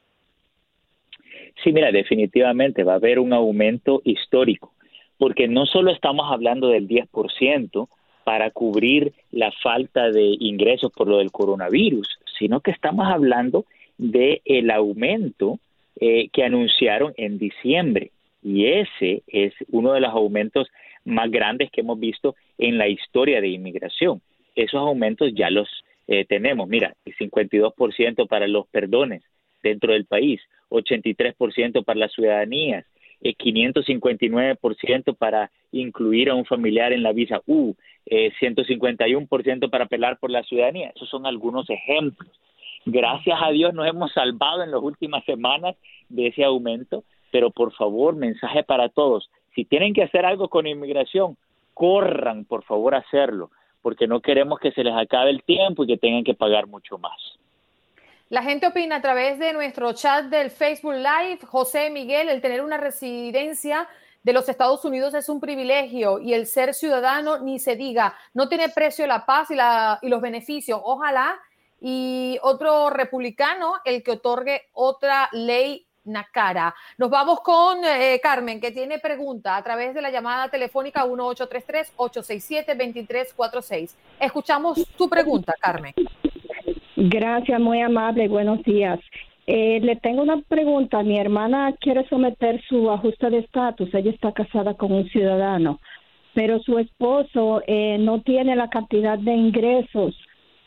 Sí, 1.64 1.72
mira, 1.72 1.90
definitivamente 1.90 2.84
va 2.84 2.92
a 2.92 2.96
haber 2.96 3.18
un 3.18 3.32
aumento 3.32 4.02
histórico, 4.04 4.72
porque 5.16 5.48
no 5.48 5.66
solo 5.66 5.90
estamos 5.90 6.30
hablando 6.30 6.68
del 6.68 6.86
10% 6.86 7.88
para 8.24 8.50
cubrir 8.50 9.14
la 9.32 9.50
falta 9.62 10.10
de 10.10 10.36
ingresos 10.38 10.92
por 10.92 11.08
lo 11.08 11.18
del 11.18 11.32
coronavirus, 11.32 12.18
sino 12.38 12.60
que 12.60 12.70
estamos 12.70 13.08
hablando 13.08 13.64
de 13.96 14.42
el 14.44 14.70
aumento 14.70 15.58
eh, 15.98 16.28
que 16.28 16.44
anunciaron 16.44 17.14
en 17.16 17.38
diciembre 17.38 18.12
y 18.42 18.66
ese 18.66 19.22
es 19.26 19.52
uno 19.68 19.92
de 19.92 20.00
los 20.00 20.10
aumentos 20.10 20.68
más 21.04 21.30
grandes 21.30 21.70
que 21.70 21.80
hemos 21.80 21.98
visto 21.98 22.34
en 22.58 22.78
la 22.78 22.88
historia 22.88 23.40
de 23.40 23.48
inmigración. 23.48 24.20
Esos 24.54 24.80
aumentos 24.80 25.32
ya 25.34 25.50
los 25.50 25.68
eh, 26.06 26.24
tenemos, 26.24 26.68
mira, 26.68 26.94
el 27.04 27.14
52% 27.16 28.28
para 28.28 28.46
los 28.48 28.66
perdones 28.68 29.22
dentro 29.62 29.92
del 29.92 30.06
país, 30.06 30.40
83% 30.70 31.84
para 31.84 32.00
las 32.00 32.12
ciudadanías, 32.12 32.86
eh, 33.20 33.34
559% 33.36 35.16
para 35.16 35.50
incluir 35.72 36.30
a 36.30 36.34
un 36.34 36.44
familiar 36.44 36.92
en 36.92 37.02
la 37.02 37.12
visa 37.12 37.42
U, 37.46 37.74
eh, 38.06 38.32
151% 38.40 39.70
para 39.70 39.84
apelar 39.84 40.18
por 40.18 40.30
la 40.30 40.42
ciudadanía. 40.44 40.92
Esos 40.94 41.08
son 41.08 41.26
algunos 41.26 41.68
ejemplos. 41.68 42.30
Gracias 42.86 43.38
a 43.42 43.50
Dios 43.50 43.74
nos 43.74 43.86
hemos 43.86 44.12
salvado 44.12 44.62
en 44.62 44.70
las 44.70 44.80
últimas 44.80 45.24
semanas 45.24 45.76
de 46.08 46.28
ese 46.28 46.44
aumento, 46.44 47.04
pero 47.30 47.50
por 47.50 47.72
favor, 47.72 48.14
mensaje 48.16 48.64
para 48.64 48.88
todos. 48.88 49.30
Si 49.54 49.64
tienen 49.64 49.94
que 49.94 50.04
hacer 50.04 50.24
algo 50.24 50.48
con 50.48 50.66
inmigración, 50.66 51.36
corran, 51.74 52.44
por 52.44 52.64
favor, 52.64 52.94
a 52.94 52.98
hacerlo, 52.98 53.50
porque 53.82 54.06
no 54.06 54.20
queremos 54.20 54.58
que 54.58 54.72
se 54.72 54.84
les 54.84 54.94
acabe 54.94 55.30
el 55.30 55.42
tiempo 55.42 55.84
y 55.84 55.86
que 55.86 55.96
tengan 55.96 56.24
que 56.24 56.34
pagar 56.34 56.66
mucho 56.66 56.98
más. 56.98 57.38
La 58.30 58.42
gente 58.42 58.66
opina 58.66 58.96
a 58.96 59.00
través 59.00 59.38
de 59.38 59.54
nuestro 59.54 59.92
chat 59.94 60.26
del 60.26 60.50
Facebook 60.50 60.94
Live. 60.94 61.38
José 61.46 61.88
Miguel, 61.88 62.28
el 62.28 62.42
tener 62.42 62.62
una 62.62 62.76
residencia 62.76 63.88
de 64.22 64.32
los 64.34 64.48
Estados 64.48 64.84
Unidos 64.84 65.14
es 65.14 65.30
un 65.30 65.40
privilegio 65.40 66.18
y 66.18 66.34
el 66.34 66.46
ser 66.46 66.74
ciudadano 66.74 67.38
ni 67.38 67.58
se 67.58 67.76
diga, 67.76 68.14
no 68.34 68.48
tiene 68.48 68.68
precio 68.68 69.06
la 69.06 69.24
paz 69.24 69.50
y, 69.50 69.54
la, 69.54 69.98
y 70.02 70.08
los 70.08 70.20
beneficios. 70.20 70.80
Ojalá. 70.84 71.40
Y 71.80 72.38
otro 72.42 72.90
republicano, 72.90 73.76
el 73.84 74.02
que 74.02 74.10
otorgue 74.10 74.62
otra 74.72 75.30
ley 75.32 75.86
Nos 76.96 77.10
vamos 77.10 77.40
con 77.40 77.84
eh, 77.84 78.18
Carmen, 78.22 78.60
que 78.60 78.70
tiene 78.72 78.98
pregunta 78.98 79.56
a 79.56 79.62
través 79.62 79.94
de 79.94 80.02
la 80.02 80.10
llamada 80.10 80.48
telefónica 80.48 81.06
1833-867-2346. 81.06 83.94
Escuchamos 84.20 84.84
tu 84.96 85.08
pregunta, 85.08 85.54
Carmen. 85.60 85.94
Gracias, 86.96 87.60
muy 87.60 87.80
amable. 87.80 88.26
Buenos 88.28 88.62
días. 88.64 88.98
Eh, 89.46 89.78
le 89.82 89.96
tengo 89.96 90.22
una 90.22 90.40
pregunta. 90.42 91.02
Mi 91.02 91.18
hermana 91.18 91.74
quiere 91.80 92.06
someter 92.08 92.62
su 92.68 92.90
ajuste 92.90 93.30
de 93.30 93.38
estatus. 93.38 93.92
Ella 93.94 94.10
está 94.10 94.32
casada 94.32 94.74
con 94.74 94.92
un 94.92 95.08
ciudadano, 95.08 95.80
pero 96.34 96.58
su 96.60 96.78
esposo 96.78 97.62
eh, 97.66 97.96
no 97.98 98.20
tiene 98.22 98.54
la 98.56 98.68
cantidad 98.68 99.18
de 99.18 99.34
ingresos. 99.34 100.14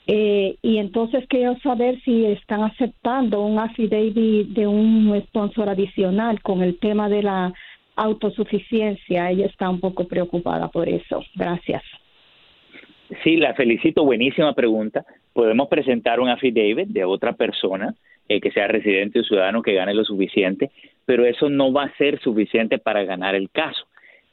Eh, 0.07 0.55
y 0.61 0.77
entonces 0.77 1.25
quiero 1.29 1.57
saber 1.59 2.01
si 2.01 2.25
están 2.25 2.63
aceptando 2.63 3.41
un 3.41 3.59
affidavit 3.59 4.47
de 4.49 4.67
un 4.67 5.21
sponsor 5.27 5.69
adicional 5.69 6.41
con 6.41 6.61
el 6.63 6.79
tema 6.79 7.07
de 7.07 7.23
la 7.23 7.53
autosuficiencia. 7.95 9.29
Ella 9.29 9.45
está 9.45 9.69
un 9.69 9.79
poco 9.79 10.07
preocupada 10.07 10.67
por 10.69 10.89
eso. 10.89 11.23
Gracias. 11.35 11.83
Sí, 13.23 13.37
la 13.37 13.53
felicito. 13.53 14.03
Buenísima 14.03 14.53
pregunta 14.53 15.05
podemos 15.33 15.67
presentar 15.69 16.19
un 16.19 16.29
affidavit 16.29 16.87
de 16.87 17.03
otra 17.03 17.33
persona 17.33 17.95
eh, 18.27 18.39
que 18.39 18.51
sea 18.51 18.67
residente 18.67 19.19
o 19.19 19.23
ciudadano 19.23 19.61
que 19.61 19.73
gane 19.73 19.93
lo 19.93 20.03
suficiente, 20.03 20.71
pero 21.05 21.25
eso 21.25 21.49
no 21.49 21.71
va 21.73 21.85
a 21.85 21.97
ser 21.97 22.19
suficiente 22.21 22.77
para 22.77 23.03
ganar 23.03 23.35
el 23.35 23.49
caso. 23.49 23.85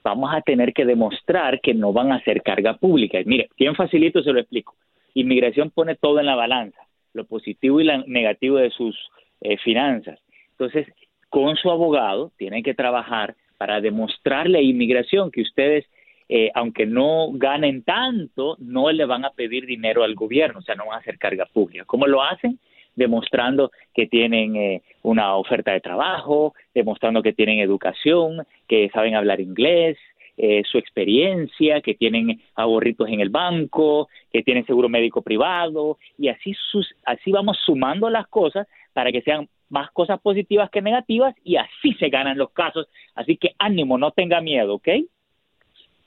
Vamos 0.05 0.31
a 0.33 0.41
tener 0.41 0.73
que 0.73 0.85
demostrar 0.85 1.61
que 1.61 1.75
no 1.75 1.93
van 1.93 2.13
a 2.13 2.23
ser 2.23 2.43
carga 2.43 2.75
pública. 2.75 3.19
mire, 3.25 3.49
bien 3.59 3.75
facilito 3.75 4.23
se 4.23 4.33
lo 4.33 4.41
explico. 4.41 4.75
Inmigración 5.21 5.71
pone 5.71 5.97
todo 5.97 6.21
en 6.21 6.27
la 6.27 6.37
balanza, 6.37 6.81
lo 7.13 7.25
positivo 7.27 7.81
y 7.81 7.85
lo 7.85 7.99
negativo 8.07 8.57
de 8.57 8.71
sus 8.71 8.97
eh, 9.41 9.57
finanzas. 9.59 10.19
Entonces, 10.53 10.87
con 11.29 11.57
su 11.57 11.71
abogado 11.71 12.33
tienen 12.37 12.63
que 12.63 12.75
trabajar 12.75 13.35
para 13.57 13.81
demostrarle 13.81 14.59
a 14.59 14.63
inmigración 14.63 15.31
que 15.31 15.43
ustedes 15.43 15.87
eh, 16.31 16.51
aunque 16.55 16.85
no 16.85 17.31
ganen 17.33 17.83
tanto, 17.83 18.57
no 18.59 18.93
le 18.93 19.07
van 19.07 19.25
a 19.25 19.31
pedir 19.31 19.65
dinero 19.65 20.05
al 20.05 20.15
gobierno, 20.15 20.59
o 20.59 20.63
sea, 20.63 20.75
no 20.75 20.87
van 20.87 20.97
a 20.97 21.01
hacer 21.01 21.19
carga 21.19 21.47
pública. 21.47 21.87
¿Cómo 21.87 22.07
lo 22.07 22.23
hacen? 22.23 22.59
Demostrando 22.95 23.71
que 23.95 24.07
tienen 24.07 24.57
eh, 24.57 24.83
una 25.03 25.37
oferta 25.37 25.73
de 25.73 25.81
trabajo, 25.81 26.55
demostrando 26.75 27.23
que 27.23 27.33
tienen 27.33 27.61
educación, 27.61 28.47
que 28.67 28.91
saben 28.91 29.15
hablar 29.15 29.41
inglés, 29.41 29.97
eh, 30.39 30.63
su 30.65 30.79
experiencia, 30.79 31.81
que 31.81 31.95
tienen 31.95 32.41
ahorritos 32.55 33.09
en 33.09 33.21
el 33.21 33.29
banco, 33.29 34.09
que 34.33 34.43
tienen 34.43 34.65
seguro 34.65 34.89
médico 34.89 35.21
privado, 35.21 35.99
y 36.17 36.29
así, 36.29 36.55
sus, 36.71 36.95
así 37.05 37.33
vamos 37.33 37.59
sumando 37.67 38.09
las 38.09 38.29
cosas 38.29 38.69
para 38.93 39.11
que 39.11 39.21
sean 39.23 39.49
más 39.69 39.91
cosas 39.91 40.21
positivas 40.21 40.71
que 40.71 40.81
negativas 40.81 41.35
y 41.45 41.57
así 41.57 41.93
se 41.99 42.09
ganan 42.09 42.39
los 42.39 42.51
casos. 42.51 42.89
Así 43.15 43.37
que 43.37 43.55
ánimo, 43.59 43.99
no 43.99 44.13
tenga 44.13 44.41
miedo, 44.41 44.77
¿ok? 44.77 44.89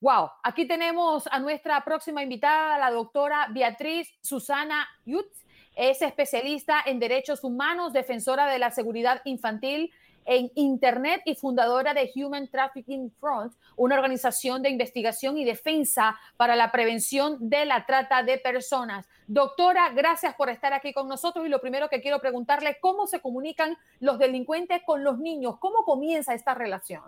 Wow, 0.00 0.30
aquí 0.42 0.66
tenemos 0.66 1.28
a 1.28 1.38
nuestra 1.38 1.84
próxima 1.84 2.20
invitada, 2.24 2.78
la 2.78 2.90
doctora 2.90 3.46
Beatriz 3.50 4.12
Susana 4.20 4.88
Yutz. 5.04 5.44
Es 5.76 6.02
especialista 6.02 6.82
en 6.84 6.98
derechos 6.98 7.44
humanos, 7.44 7.92
defensora 7.92 8.50
de 8.50 8.58
la 8.58 8.72
seguridad 8.72 9.22
infantil 9.24 9.92
en 10.26 10.50
Internet 10.54 11.22
y 11.24 11.34
fundadora 11.34 11.94
de 11.94 12.10
Human 12.14 12.48
Trafficking 12.48 13.10
Front, 13.20 13.52
una 13.76 13.94
organización 13.94 14.62
de 14.62 14.70
investigación 14.70 15.38
y 15.38 15.44
defensa 15.44 16.16
para 16.36 16.56
la 16.56 16.70
prevención 16.72 17.36
de 17.48 17.64
la 17.64 17.86
trata 17.86 18.22
de 18.22 18.38
personas. 18.38 19.08
Doctora, 19.28 19.90
gracias 19.94 20.34
por 20.34 20.50
estar 20.50 20.72
aquí 20.72 20.92
con 20.92 21.08
nosotros 21.08 21.46
y 21.46 21.48
lo 21.48 21.60
primero 21.60 21.88
que 21.88 22.00
quiero 22.00 22.20
preguntarle, 22.20 22.76
¿cómo 22.80 23.06
se 23.06 23.20
comunican 23.20 23.76
los 24.00 24.18
delincuentes 24.18 24.82
con 24.84 25.02
los 25.02 25.18
niños? 25.18 25.58
¿Cómo 25.58 25.84
comienza 25.84 26.34
esta 26.34 26.54
relación? 26.54 27.02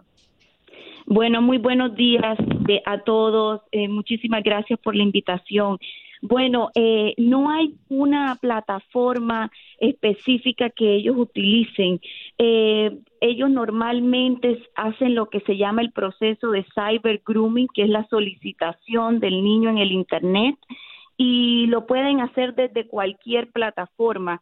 Bueno, 1.07 1.40
muy 1.40 1.59
buenos 1.59 1.94
días 1.94 2.37
a 2.85 2.98
todos. 2.98 3.62
Eh, 3.72 3.88
muchísimas 3.88 4.42
gracias 4.42 4.78
por 4.81 4.94
la 4.94 5.02
invitación. 5.02 5.78
Bueno, 6.20 6.70
eh, 6.74 7.14
no 7.16 7.50
hay 7.50 7.74
una 7.88 8.37
plataforma 8.40 9.50
específica 9.78 10.70
que 10.70 10.96
ellos 10.96 11.16
utilicen. 11.16 12.00
Eh, 12.37 12.98
ellos 13.20 13.50
normalmente 13.50 14.62
hacen 14.74 15.14
lo 15.14 15.28
que 15.28 15.40
se 15.40 15.57
llama 15.57 15.83
el 15.83 15.92
proceso 15.92 16.50
de 16.50 16.66
cyber 16.74 17.22
grooming, 17.26 17.68
que 17.74 17.83
es 17.83 17.88
la 17.88 18.07
solicitación 18.09 19.20
del 19.20 19.42
niño 19.42 19.70
en 19.70 19.78
el 19.78 19.92
Internet 19.92 20.57
y 21.16 21.66
lo 21.66 21.87
pueden 21.87 22.20
hacer 22.20 22.54
desde 22.54 22.87
cualquier 22.87 23.50
plataforma. 23.50 24.40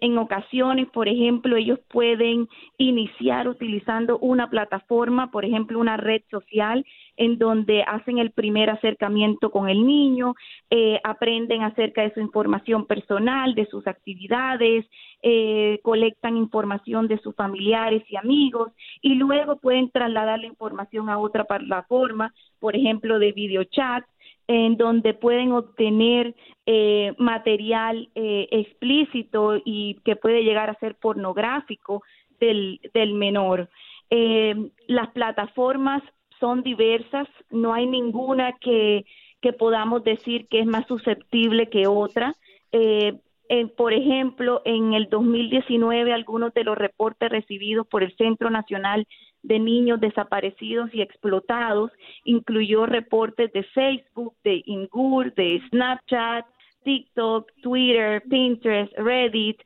En 0.00 0.18
ocasiones, 0.18 0.88
por 0.90 1.08
ejemplo, 1.08 1.56
ellos 1.56 1.78
pueden 1.88 2.48
iniciar 2.76 3.48
utilizando 3.48 4.18
una 4.18 4.50
plataforma, 4.50 5.30
por 5.30 5.46
ejemplo, 5.46 5.78
una 5.78 5.96
red 5.96 6.20
social, 6.30 6.84
en 7.16 7.38
donde 7.38 7.82
hacen 7.82 8.18
el 8.18 8.30
primer 8.30 8.68
acercamiento 8.68 9.50
con 9.50 9.70
el 9.70 9.86
niño, 9.86 10.34
eh, 10.68 11.00
aprenden 11.02 11.62
acerca 11.62 12.02
de 12.02 12.12
su 12.12 12.20
información 12.20 12.84
personal, 12.86 13.54
de 13.54 13.64
sus 13.66 13.86
actividades, 13.86 14.84
eh, 15.22 15.80
colectan 15.82 16.36
información 16.36 17.08
de 17.08 17.18
sus 17.18 17.34
familiares 17.34 18.02
y 18.10 18.16
amigos 18.16 18.72
y 19.00 19.14
luego 19.14 19.56
pueden 19.56 19.90
trasladar 19.90 20.40
la 20.40 20.46
información 20.46 21.08
a 21.08 21.18
otra 21.18 21.44
plataforma, 21.44 22.34
por 22.60 22.76
ejemplo, 22.76 23.18
de 23.18 23.32
videochat 23.32 24.04
en 24.48 24.76
donde 24.76 25.14
pueden 25.14 25.52
obtener 25.52 26.34
eh, 26.66 27.14
material 27.18 28.08
eh, 28.14 28.48
explícito 28.50 29.60
y 29.64 30.00
que 30.04 30.16
puede 30.16 30.44
llegar 30.44 30.70
a 30.70 30.78
ser 30.78 30.94
pornográfico 30.96 32.02
del, 32.38 32.80
del 32.94 33.14
menor. 33.14 33.68
Eh, 34.10 34.54
las 34.86 35.10
plataformas 35.10 36.02
son 36.38 36.62
diversas, 36.62 37.28
no 37.50 37.72
hay 37.72 37.86
ninguna 37.86 38.52
que, 38.60 39.04
que 39.40 39.52
podamos 39.52 40.04
decir 40.04 40.46
que 40.48 40.60
es 40.60 40.66
más 40.66 40.86
susceptible 40.86 41.68
que 41.68 41.86
otra. 41.86 42.34
por 43.76 43.92
ejemplo, 43.92 44.60
en 44.64 44.92
el 44.92 45.08
2019, 45.08 46.12
algunos 46.12 46.52
de 46.52 46.64
los 46.64 46.76
reportes 46.76 47.30
recibidos 47.30 47.86
por 47.86 48.02
el 48.02 48.14
Centro 48.16 48.50
Nacional 48.50 49.06
de 49.46 49.60
niños 49.60 50.00
desaparecidos 50.00 50.92
y 50.92 51.00
explotados, 51.02 51.92
incluyó 52.24 52.84
reportes 52.84 53.52
de 53.52 53.62
Facebook, 53.62 54.34
de 54.42 54.62
Ingur, 54.66 55.32
de 55.34 55.62
Snapchat, 55.70 56.44
TikTok, 56.82 57.50
Twitter, 57.62 58.22
Pinterest, 58.28 58.92
Reddit. 58.98 59.60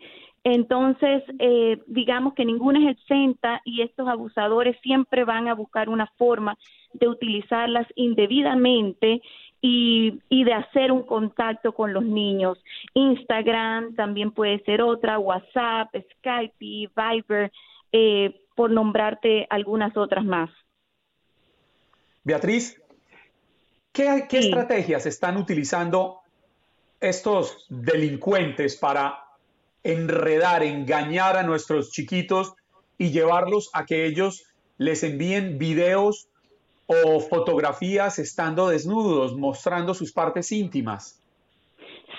Entonces, 0.44 1.22
eh, 1.38 1.78
digamos 1.86 2.34
que 2.34 2.44
ninguna 2.44 2.90
es 2.90 2.98
exenta 2.98 3.60
y 3.64 3.82
estos 3.82 4.06
abusadores 4.08 4.76
siempre 4.82 5.24
van 5.24 5.48
a 5.48 5.54
buscar 5.54 5.88
una 5.88 6.06
forma 6.18 6.56
de 6.92 7.08
utilizarlas 7.08 7.86
indebidamente 7.94 9.22
y, 9.62 10.18
y, 10.30 10.44
de 10.44 10.54
hacer 10.54 10.92
un 10.92 11.02
contacto 11.02 11.72
con 11.72 11.92
los 11.92 12.04
niños. 12.04 12.58
Instagram 12.94 13.94
también 13.94 14.30
puede 14.30 14.60
ser 14.64 14.80
otra, 14.80 15.18
WhatsApp, 15.18 15.94
Skype, 16.16 16.54
Viber, 16.58 17.52
eh, 17.92 18.42
por 18.54 18.70
nombrarte 18.70 19.46
algunas 19.50 19.96
otras 19.96 20.24
más. 20.24 20.50
Beatriz, 22.24 22.80
¿qué, 23.92 24.26
estrategias 24.30 25.06
están 25.06 25.36
utilizando 25.36 26.20
estos 27.00 27.66
delincuentes 27.70 28.76
para 28.76 29.24
enredar, 29.82 30.62
engañar 30.62 31.36
a 31.36 31.42
nuestros 31.42 31.90
chiquitos 31.90 32.54
y 32.98 33.10
llevarlos 33.10 33.70
a 33.72 33.86
que 33.86 34.04
ellos 34.04 34.44
les 34.76 35.02
envíen 35.02 35.58
videos 35.58 36.28
o 36.86 37.20
fotografías 37.20 38.18
estando 38.18 38.68
desnudos, 38.68 39.34
mostrando 39.36 39.94
sus 39.94 40.12
partes 40.12 40.52
íntimas? 40.52 41.20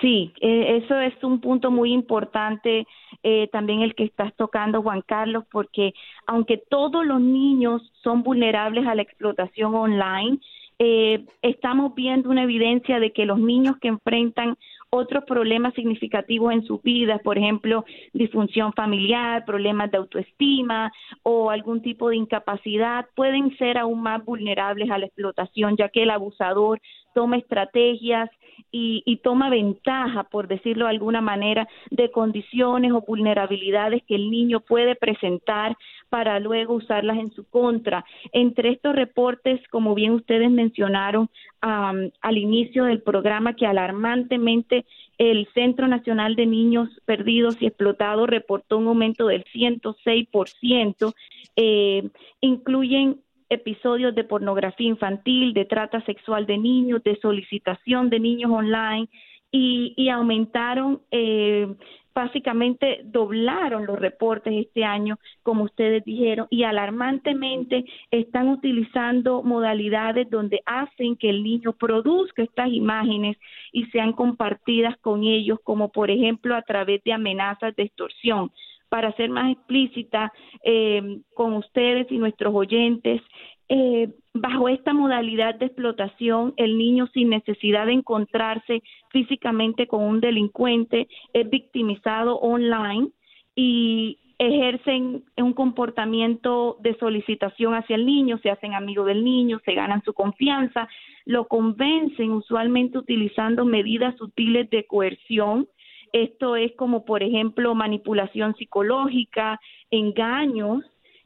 Sí, 0.00 0.32
eh, 0.40 0.80
eso 0.82 0.98
es 0.98 1.14
un 1.22 1.40
punto 1.40 1.70
muy 1.70 1.92
importante 1.92 2.86
eh, 3.22 3.48
también 3.52 3.82
el 3.82 3.94
que 3.94 4.04
estás 4.04 4.34
tocando, 4.36 4.82
Juan 4.82 5.02
Carlos, 5.02 5.44
porque 5.50 5.94
aunque 6.26 6.56
todos 6.56 7.06
los 7.06 7.20
niños 7.20 7.92
son 8.02 8.22
vulnerables 8.22 8.86
a 8.86 8.94
la 8.94 9.02
explotación 9.02 9.74
online, 9.74 10.38
eh, 10.78 11.24
estamos 11.42 11.94
viendo 11.94 12.28
una 12.28 12.42
evidencia 12.42 12.98
de 12.98 13.12
que 13.12 13.24
los 13.24 13.38
niños 13.38 13.76
que 13.80 13.88
enfrentan 13.88 14.56
otros 14.90 15.24
problemas 15.24 15.72
significativos 15.74 16.52
en 16.52 16.64
su 16.64 16.78
vida, 16.80 17.18
por 17.18 17.38
ejemplo, 17.38 17.84
disfunción 18.12 18.72
familiar, 18.74 19.44
problemas 19.46 19.90
de 19.90 19.98
autoestima 19.98 20.92
o 21.22 21.50
algún 21.50 21.80
tipo 21.80 22.10
de 22.10 22.16
incapacidad, 22.16 23.06
pueden 23.14 23.56
ser 23.56 23.78
aún 23.78 24.02
más 24.02 24.22
vulnerables 24.24 24.90
a 24.90 24.98
la 24.98 25.06
explotación, 25.06 25.76
ya 25.76 25.88
que 25.88 26.02
el 26.02 26.10
abusador 26.10 26.80
toma 27.14 27.38
estrategias 27.38 28.28
y, 28.74 29.20
toma 29.22 29.50
ventaja, 29.50 30.24
por 30.24 30.48
decirlo 30.48 30.86
de 30.86 30.92
alguna 30.92 31.20
manera, 31.20 31.68
de 31.90 32.10
condiciones 32.10 32.92
o 32.92 33.02
vulnerabilidades 33.02 34.02
que 34.04 34.14
el 34.14 34.30
niño 34.30 34.60
puede 34.60 34.96
presentar 34.96 35.76
para 36.08 36.40
luego 36.40 36.74
usarlas 36.74 37.18
en 37.18 37.30
su 37.32 37.44
contra. 37.44 38.04
Entre 38.32 38.70
estos 38.70 38.94
reportes, 38.94 39.60
como 39.68 39.94
bien 39.94 40.12
ustedes 40.12 40.50
mencionaron 40.50 41.28
al 41.60 42.38
inicio 42.38 42.84
del 42.84 43.02
programa, 43.02 43.54
que 43.54 43.66
alarmantemente 43.66 44.84
el 45.18 45.46
Centro 45.54 45.86
Nacional 45.86 46.34
de 46.34 46.46
Niños 46.46 46.88
Perdidos 47.04 47.60
y 47.60 47.66
Explotados 47.66 48.28
reportó 48.28 48.78
un 48.78 48.88
aumento 48.88 49.26
del 49.26 49.44
106%, 49.44 51.14
eh, 51.56 52.08
incluyen 52.40 53.20
episodios 53.52 54.14
de 54.14 54.24
pornografía 54.24 54.88
infantil, 54.88 55.52
de 55.54 55.64
trata 55.64 56.04
sexual 56.04 56.46
de 56.46 56.58
niños, 56.58 57.02
de 57.02 57.18
solicitación 57.20 58.10
de 58.10 58.20
niños 58.20 58.50
online 58.50 59.08
y, 59.50 60.08
aumentaron, 60.08 61.02
eh, 61.10 61.68
básicamente 62.14 63.02
doblaron 63.04 63.86
los 63.86 63.98
reportes 63.98 64.54
este 64.66 64.84
año, 64.84 65.18
como 65.42 65.64
ustedes 65.64 66.04
dijeron, 66.04 66.46
y 66.50 66.62
alarmantemente 66.64 67.84
están 68.10 68.48
utilizando 68.48 69.42
modalidades 69.42 70.28
donde 70.30 70.62
hacen 70.66 71.16
que 71.16 71.30
el 71.30 71.42
niño 71.42 71.72
produzca 71.72 72.42
estas 72.42 72.68
imágenes 72.68 73.36
y 73.72 73.84
sean 73.86 74.12
compartidas 74.12 74.96
con 74.98 75.24
ellos, 75.24 75.58
como 75.64 75.90
por 75.90 76.10
ejemplo 76.10 76.54
a 76.54 76.62
través 76.62 77.02
de 77.04 77.12
amenazas 77.12 77.74
de 77.76 77.84
extorsión 77.84 78.50
para 78.92 79.10
ser 79.12 79.30
más 79.30 79.50
explícita 79.50 80.30
eh, 80.62 81.20
con 81.32 81.54
ustedes 81.54 82.12
y 82.12 82.18
nuestros 82.18 82.54
oyentes, 82.54 83.22
eh, 83.70 84.10
bajo 84.34 84.68
esta 84.68 84.92
modalidad 84.92 85.54
de 85.54 85.64
explotación, 85.64 86.52
el 86.58 86.76
niño 86.76 87.06
sin 87.14 87.30
necesidad 87.30 87.86
de 87.86 87.94
encontrarse 87.94 88.82
físicamente 89.08 89.86
con 89.86 90.04
un 90.04 90.20
delincuente 90.20 91.08
es 91.32 91.48
victimizado 91.48 92.36
online 92.36 93.08
y 93.56 94.18
ejercen 94.36 95.24
un 95.38 95.54
comportamiento 95.54 96.76
de 96.82 96.94
solicitación 96.98 97.72
hacia 97.72 97.96
el 97.96 98.04
niño, 98.04 98.36
se 98.42 98.50
hacen 98.50 98.74
amigos 98.74 99.06
del 99.06 99.24
niño, 99.24 99.58
se 99.64 99.72
ganan 99.72 100.02
su 100.04 100.12
confianza, 100.12 100.86
lo 101.24 101.48
convencen 101.48 102.32
usualmente 102.32 102.98
utilizando 102.98 103.64
medidas 103.64 104.14
sutiles 104.18 104.68
de 104.68 104.84
coerción, 104.84 105.66
esto 106.12 106.56
es 106.56 106.72
como, 106.76 107.04
por 107.04 107.22
ejemplo, 107.22 107.74
manipulación 107.74 108.54
psicológica, 108.56 109.58
engaños, 109.90 110.84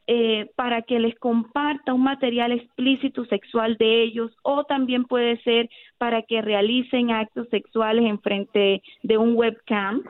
eh, 0.08 0.48
para 0.54 0.82
que 0.82 1.00
les 1.00 1.18
comparta 1.18 1.92
un 1.92 2.04
material 2.04 2.52
explícito 2.52 3.24
sexual 3.24 3.76
de 3.76 4.04
ellos 4.04 4.30
o 4.44 4.62
también 4.62 5.04
puede 5.04 5.36
ser 5.42 5.68
para 5.98 6.22
que 6.22 6.42
realicen 6.42 7.10
actos 7.10 7.48
sexuales 7.48 8.04
en 8.04 8.20
frente 8.20 8.82
de 9.02 9.18
un 9.18 9.34
webcam 9.34 10.04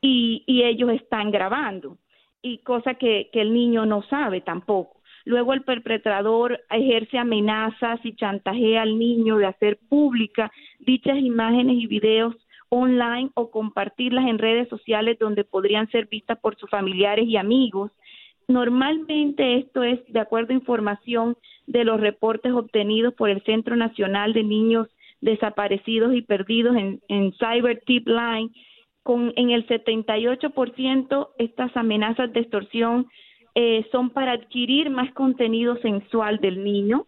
y, 0.00 0.44
ellos 0.46 0.90
están 0.90 1.32
grabando 1.32 1.98
y 2.42 2.58
cosa 2.58 2.94
que, 2.94 3.28
que 3.32 3.40
el 3.40 3.52
niño 3.52 3.86
no 3.86 4.02
sabe 4.02 4.40
tampoco. 4.40 5.00
Luego 5.24 5.52
el 5.52 5.62
perpetrador 5.62 6.60
ejerce 6.70 7.18
amenazas 7.18 7.98
y 8.04 8.14
chantajea 8.14 8.82
al 8.82 8.96
niño 9.00 9.36
de 9.38 9.46
hacer 9.46 9.80
pública 9.88 10.52
dichas 10.78 11.18
imágenes 11.18 11.76
y 11.76 11.88
videos 11.88 12.36
online 12.70 13.30
o 13.34 13.50
compartirlas 13.50 14.26
en 14.26 14.38
redes 14.38 14.68
sociales 14.68 15.18
donde 15.18 15.44
podrían 15.44 15.90
ser 15.90 16.06
vistas 16.06 16.38
por 16.38 16.56
sus 16.56 16.70
familiares 16.70 17.26
y 17.26 17.36
amigos. 17.36 17.92
Normalmente 18.48 19.58
esto 19.58 19.82
es 19.82 20.00
de 20.08 20.20
acuerdo 20.20 20.52
a 20.52 20.56
información 20.56 21.36
de 21.66 21.84
los 21.84 22.00
reportes 22.00 22.52
obtenidos 22.52 23.14
por 23.14 23.28
el 23.28 23.42
Centro 23.42 23.76
Nacional 23.76 24.32
de 24.32 24.42
Niños 24.42 24.88
Desaparecidos 25.20 26.14
y 26.14 26.22
Perdidos 26.22 26.76
en, 26.76 27.32
Cyber 27.34 27.82
Tip 27.84 28.08
Line. 28.08 28.50
Con, 29.02 29.32
en 29.36 29.50
el 29.50 29.66
78% 29.66 31.28
estas 31.38 31.76
amenazas 31.76 32.32
de 32.32 32.40
extorsión 32.40 33.06
eh, 33.54 33.86
son 33.90 34.10
para 34.10 34.32
adquirir 34.32 34.90
más 34.90 35.12
contenido 35.12 35.76
sensual 35.78 36.38
del 36.38 36.62
niño, 36.62 37.06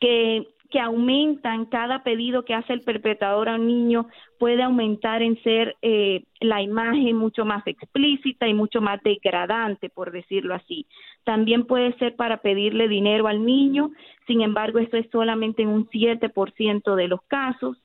que 0.00 0.46
que 0.72 0.80
aumentan 0.80 1.66
cada 1.66 2.02
pedido 2.02 2.46
que 2.46 2.54
hace 2.54 2.72
el 2.72 2.80
perpetrador 2.80 3.50
a 3.50 3.56
un 3.56 3.66
niño 3.66 4.06
puede 4.38 4.62
aumentar 4.62 5.20
en 5.20 5.40
ser 5.42 5.76
eh, 5.82 6.24
la 6.40 6.62
imagen 6.62 7.14
mucho 7.14 7.44
más 7.44 7.64
explícita 7.66 8.48
y 8.48 8.54
mucho 8.54 8.80
más 8.80 9.00
degradante, 9.02 9.90
por 9.90 10.12
decirlo 10.12 10.54
así. 10.54 10.86
También 11.24 11.66
puede 11.66 11.92
ser 11.98 12.16
para 12.16 12.38
pedirle 12.38 12.88
dinero 12.88 13.28
al 13.28 13.44
niño, 13.44 13.90
sin 14.26 14.40
embargo, 14.40 14.78
eso 14.78 14.96
es 14.96 15.06
solamente 15.12 15.62
en 15.62 15.68
un 15.68 15.88
7% 15.90 16.94
de 16.94 17.08
los 17.08 17.20
casos 17.28 17.76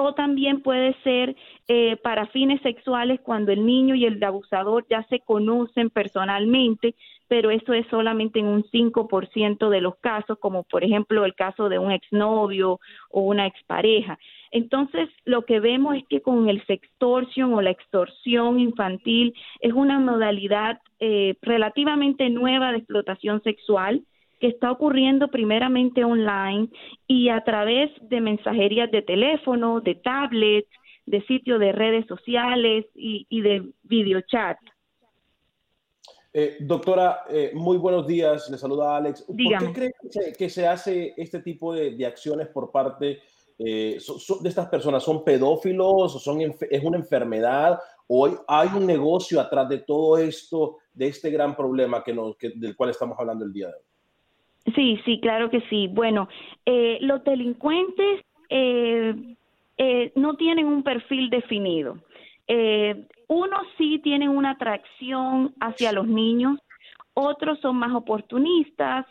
o 0.00 0.14
también 0.14 0.62
puede 0.62 0.94
ser 1.02 1.36
eh, 1.68 1.96
para 2.02 2.26
fines 2.26 2.60
sexuales 2.62 3.20
cuando 3.20 3.52
el 3.52 3.66
niño 3.66 3.94
y 3.94 4.06
el 4.06 4.22
abusador 4.22 4.86
ya 4.88 5.02
se 5.04 5.20
conocen 5.20 5.90
personalmente, 5.90 6.94
pero 7.28 7.50
eso 7.50 7.72
es 7.74 7.86
solamente 7.88 8.40
en 8.40 8.46
un 8.46 8.64
5% 8.64 9.68
de 9.68 9.80
los 9.80 9.96
casos, 9.96 10.38
como 10.38 10.64
por 10.64 10.84
ejemplo 10.84 11.24
el 11.24 11.34
caso 11.34 11.68
de 11.68 11.78
un 11.78 11.92
exnovio 11.92 12.80
o 13.10 13.20
una 13.20 13.46
expareja. 13.46 14.18
Entonces, 14.50 15.08
lo 15.24 15.44
que 15.44 15.60
vemos 15.60 15.96
es 15.96 16.04
que 16.08 16.22
con 16.22 16.48
el 16.48 16.64
sextortion 16.66 17.52
o 17.54 17.60
la 17.60 17.70
extorsión 17.70 18.58
infantil 18.58 19.34
es 19.60 19.72
una 19.72 20.00
modalidad 20.00 20.80
eh, 20.98 21.36
relativamente 21.42 22.30
nueva 22.30 22.72
de 22.72 22.78
explotación 22.78 23.42
sexual 23.42 24.02
que 24.40 24.48
está 24.48 24.72
ocurriendo 24.72 25.28
primeramente 25.28 26.02
online 26.02 26.70
y 27.06 27.28
a 27.28 27.44
través 27.44 27.90
de 28.00 28.20
mensajerías 28.22 28.90
de 28.90 29.02
teléfono, 29.02 29.80
de 29.80 29.94
tablets, 29.96 30.70
de 31.04 31.22
sitios 31.26 31.60
de 31.60 31.72
redes 31.72 32.06
sociales 32.06 32.86
y, 32.94 33.40
de 33.42 33.70
videochat. 33.82 34.56
Eh, 36.32 36.58
doctora, 36.60 37.24
eh, 37.28 37.50
muy 37.54 37.76
buenos 37.76 38.06
días. 38.06 38.48
Le 38.48 38.56
saluda 38.56 38.96
Alex. 38.96 39.22
¿Por 39.22 39.36
qué 39.36 39.72
cree 39.72 40.32
que 40.32 40.48
se, 40.48 40.66
hace 40.66 41.12
este 41.16 41.40
tipo 41.40 41.74
de, 41.74 42.06
acciones 42.06 42.48
por 42.48 42.70
parte 42.70 43.20
eh, 43.58 43.98
de 44.40 44.48
estas 44.48 44.68
personas? 44.68 45.02
¿Son 45.02 45.22
pedófilos? 45.22 46.14
O 46.14 46.18
son 46.18 46.40
¿Es 46.40 46.84
una 46.84 46.96
enfermedad? 46.96 47.78
¿O 48.06 48.28
hay 48.46 48.68
un 48.74 48.86
negocio 48.86 49.40
atrás 49.40 49.68
de 49.68 49.78
todo 49.78 50.16
esto, 50.16 50.78
de 50.94 51.08
este 51.08 51.30
gran 51.30 51.54
problema 51.54 52.02
que 52.02 52.14
nos, 52.14 52.36
del 52.38 52.76
cual 52.76 52.90
estamos 52.90 53.18
hablando 53.18 53.44
el 53.44 53.52
día 53.52 53.66
de 53.66 53.74
hoy? 53.74 53.89
Sí, 54.74 55.00
sí, 55.04 55.20
claro 55.20 55.50
que 55.50 55.60
sí. 55.70 55.88
Bueno, 55.88 56.28
eh, 56.66 56.98
los 57.00 57.24
delincuentes 57.24 58.24
eh, 58.48 59.14
eh, 59.82 60.12
no 60.14 60.34
tienen 60.34 60.66
un 60.66 60.82
perfil 60.82 61.30
definido. 61.30 61.96
Eh, 62.46 63.06
unos 63.28 63.62
sí 63.78 63.98
tienen 64.00 64.28
una 64.28 64.50
atracción 64.50 65.54
hacia 65.58 65.92
los 65.92 66.06
niños, 66.06 66.58
otros 67.14 67.58
son 67.60 67.76
más 67.76 67.94
oportunistas, 67.94 69.06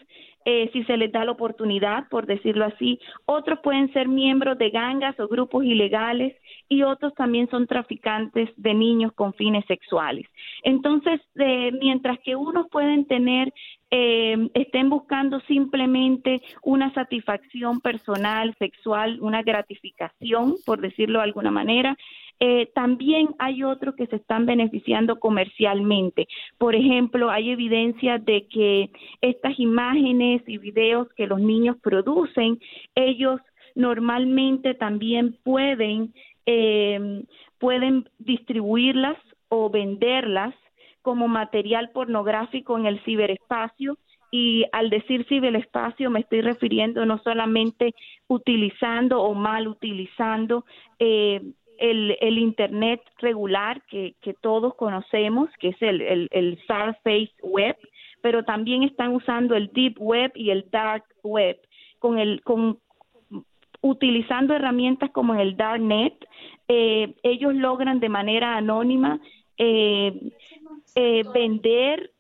eh, 0.46 0.70
si 0.72 0.84
se 0.84 0.96
les 0.96 1.12
da 1.12 1.26
la 1.26 1.32
oportunidad, 1.32 2.08
por 2.10 2.28
decirlo 2.28 2.66
así. 2.66 3.00
Otros 3.26 3.60
pueden 3.64 3.92
ser 3.94 4.08
miembros 4.08 4.60
de 4.60 4.70
gangas 4.70 5.20
o 5.20 5.28
grupos 5.28 5.66
ilegales 5.66 6.36
y 6.68 6.84
otros 6.84 7.16
también 7.16 7.50
son 7.50 7.66
traficantes 7.66 8.50
de 8.56 8.74
niños 8.76 9.12
con 9.14 9.34
fines 9.34 9.66
sexuales. 9.66 10.28
Entonces, 10.64 11.20
mientras 11.82 12.20
que 12.20 12.36
unos 12.36 12.68
pueden 12.70 13.06
tener, 13.06 13.52
eh, 13.92 14.50
estén 14.54 14.90
buscando 14.90 15.40
simplemente 15.42 16.42
una 16.64 16.94
satisfacción 16.94 17.82
personal, 17.82 18.56
sexual, 18.60 19.20
una 19.22 19.42
gratificación, 19.42 20.56
por 20.66 20.80
decirlo 20.80 21.20
de 21.20 21.26
alguna 21.26 21.52
manera, 21.52 21.98
eh, 22.40 22.68
también 22.74 23.30
hay 23.38 23.64
otros 23.64 23.96
que 23.96 24.08
se 24.08 24.16
están 24.16 24.46
beneficiando 24.46 25.20
comercialmente. 25.20 26.28
Por 26.58 26.76
ejemplo, 26.76 27.30
hay 27.30 27.50
evidencia 27.50 28.18
de 28.18 28.48
que 28.48 28.92
estas 29.22 29.60
imágenes 29.60 30.42
y 30.48 30.58
videos 30.58 31.10
que 31.18 31.28
los 31.28 31.42
niños 31.42 31.76
producen, 31.82 32.60
ellos 32.96 33.42
normalmente 33.76 34.74
también 34.74 35.38
pueden, 35.44 36.14
eh, 36.46 37.24
pueden 37.58 38.08
distribuirlas 38.20 39.18
o 39.50 39.70
venderlas 39.70 40.54
como 41.02 41.28
material 41.28 41.90
pornográfico 41.92 42.78
en 42.78 42.86
el 42.86 43.00
ciberespacio 43.04 43.98
y 44.32 44.66
al 44.72 44.90
decir 44.90 45.26
ciberespacio 45.28 46.10
me 46.10 46.20
estoy 46.20 46.42
refiriendo 46.42 47.06
no 47.06 47.18
solamente 47.20 47.96
utilizando 48.28 49.22
o 49.22 49.34
mal 49.34 49.68
utilizando 49.68 50.66
eh, 51.00 51.42
el, 51.80 52.38
Internet 52.38 53.02
regular 53.20 53.82
que, 53.90 54.14
todos 54.42 54.76
conocemos, 54.76 55.50
que 55.60 55.70
es 55.70 55.82
el, 55.82 56.02
el, 56.02 56.28
el 56.32 56.60
Surface 56.68 57.32
Web, 57.42 57.78
pero 58.22 58.44
también 58.44 58.84
están 58.84 59.16
usando 59.16 59.56
el 59.56 59.72
Deep 59.74 59.96
Web 59.98 60.32
y 60.36 60.50
el 60.52 60.70
Dark 60.70 61.06
Web, 61.24 61.58
con 62.00 62.20
el, 62.20 62.42
con, 62.44 62.80
utilizando 63.82 64.54
herramientas 64.54 65.10
como 65.12 65.36
el 65.36 65.56
Darknet, 65.56 66.14
eh, 66.68 67.16
ellos 67.24 67.56
logran 67.56 68.00
de 68.00 68.10
manera 68.10 68.58
anónima 68.58 69.20
eh, 69.58 70.32
eh, 70.96 71.24
vender 71.34 72.12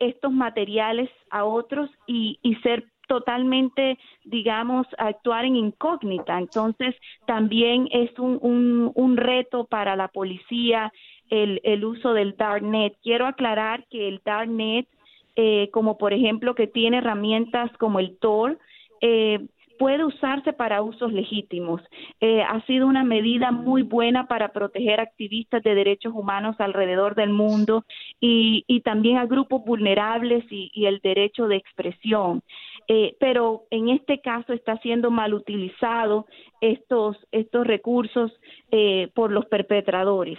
estos 0.00 0.30
materiales 0.30 1.08
a 1.30 1.46
otros 1.46 1.88
y, 2.06 2.38
y 2.42 2.56
ser 2.56 2.84
totalmente, 3.08 3.98
digamos, 4.24 4.86
actuar 4.98 5.44
en 5.44 5.56
incógnita. 5.56 6.38
Entonces, 6.38 6.94
también 7.26 7.88
es 7.90 8.10
un, 8.18 8.90
un, 8.94 9.16
reto 9.16 9.66
para 9.66 9.96
la 9.96 10.08
policía 10.08 10.92
el, 11.28 11.60
el 11.64 11.84
uso 11.84 12.14
del 12.14 12.36
Darknet. 12.36 12.96
Quiero 13.02 13.26
aclarar 13.26 13.86
que 13.90 14.08
el 14.08 14.22
Darknet, 14.24 14.88
eh, 15.36 15.68
como 15.72 15.98
por 15.98 16.12
ejemplo 16.12 16.54
que 16.54 16.66
tiene 16.66 16.98
herramientas 16.98 17.70
como 17.78 18.00
el 18.00 18.18
Tor, 18.18 18.58
eh, 19.02 19.40
puede 19.82 20.04
usarse 20.04 20.52
para 20.52 20.80
usos 20.80 21.12
legítimos. 21.12 21.82
Eh, 22.20 22.40
ha 22.40 22.64
sido 22.66 22.86
una 22.86 23.02
medida 23.02 23.50
muy 23.50 23.82
buena 23.82 24.28
para 24.28 24.52
proteger 24.52 25.00
activistas 25.00 25.60
de 25.64 25.74
derechos 25.74 26.12
humanos 26.14 26.54
alrededor 26.60 27.16
del 27.16 27.30
mundo 27.30 27.84
y, 28.20 28.80
también 28.84 29.16
a 29.16 29.26
grupos 29.26 29.64
vulnerables 29.64 30.44
y, 30.50 30.86
el 30.86 31.00
derecho 31.00 31.48
de 31.48 31.56
expresión. 31.56 32.44
Eh, 32.86 33.16
pero 33.18 33.64
en 33.70 33.88
este 33.88 34.20
caso 34.20 34.52
está 34.52 34.76
siendo 34.78 35.10
mal 35.10 35.34
utilizado 35.34 36.26
estos, 36.60 37.16
estos 37.32 37.66
recursos 37.66 38.30
eh, 38.70 39.10
por 39.16 39.32
los 39.32 39.46
perpetradores. 39.46 40.38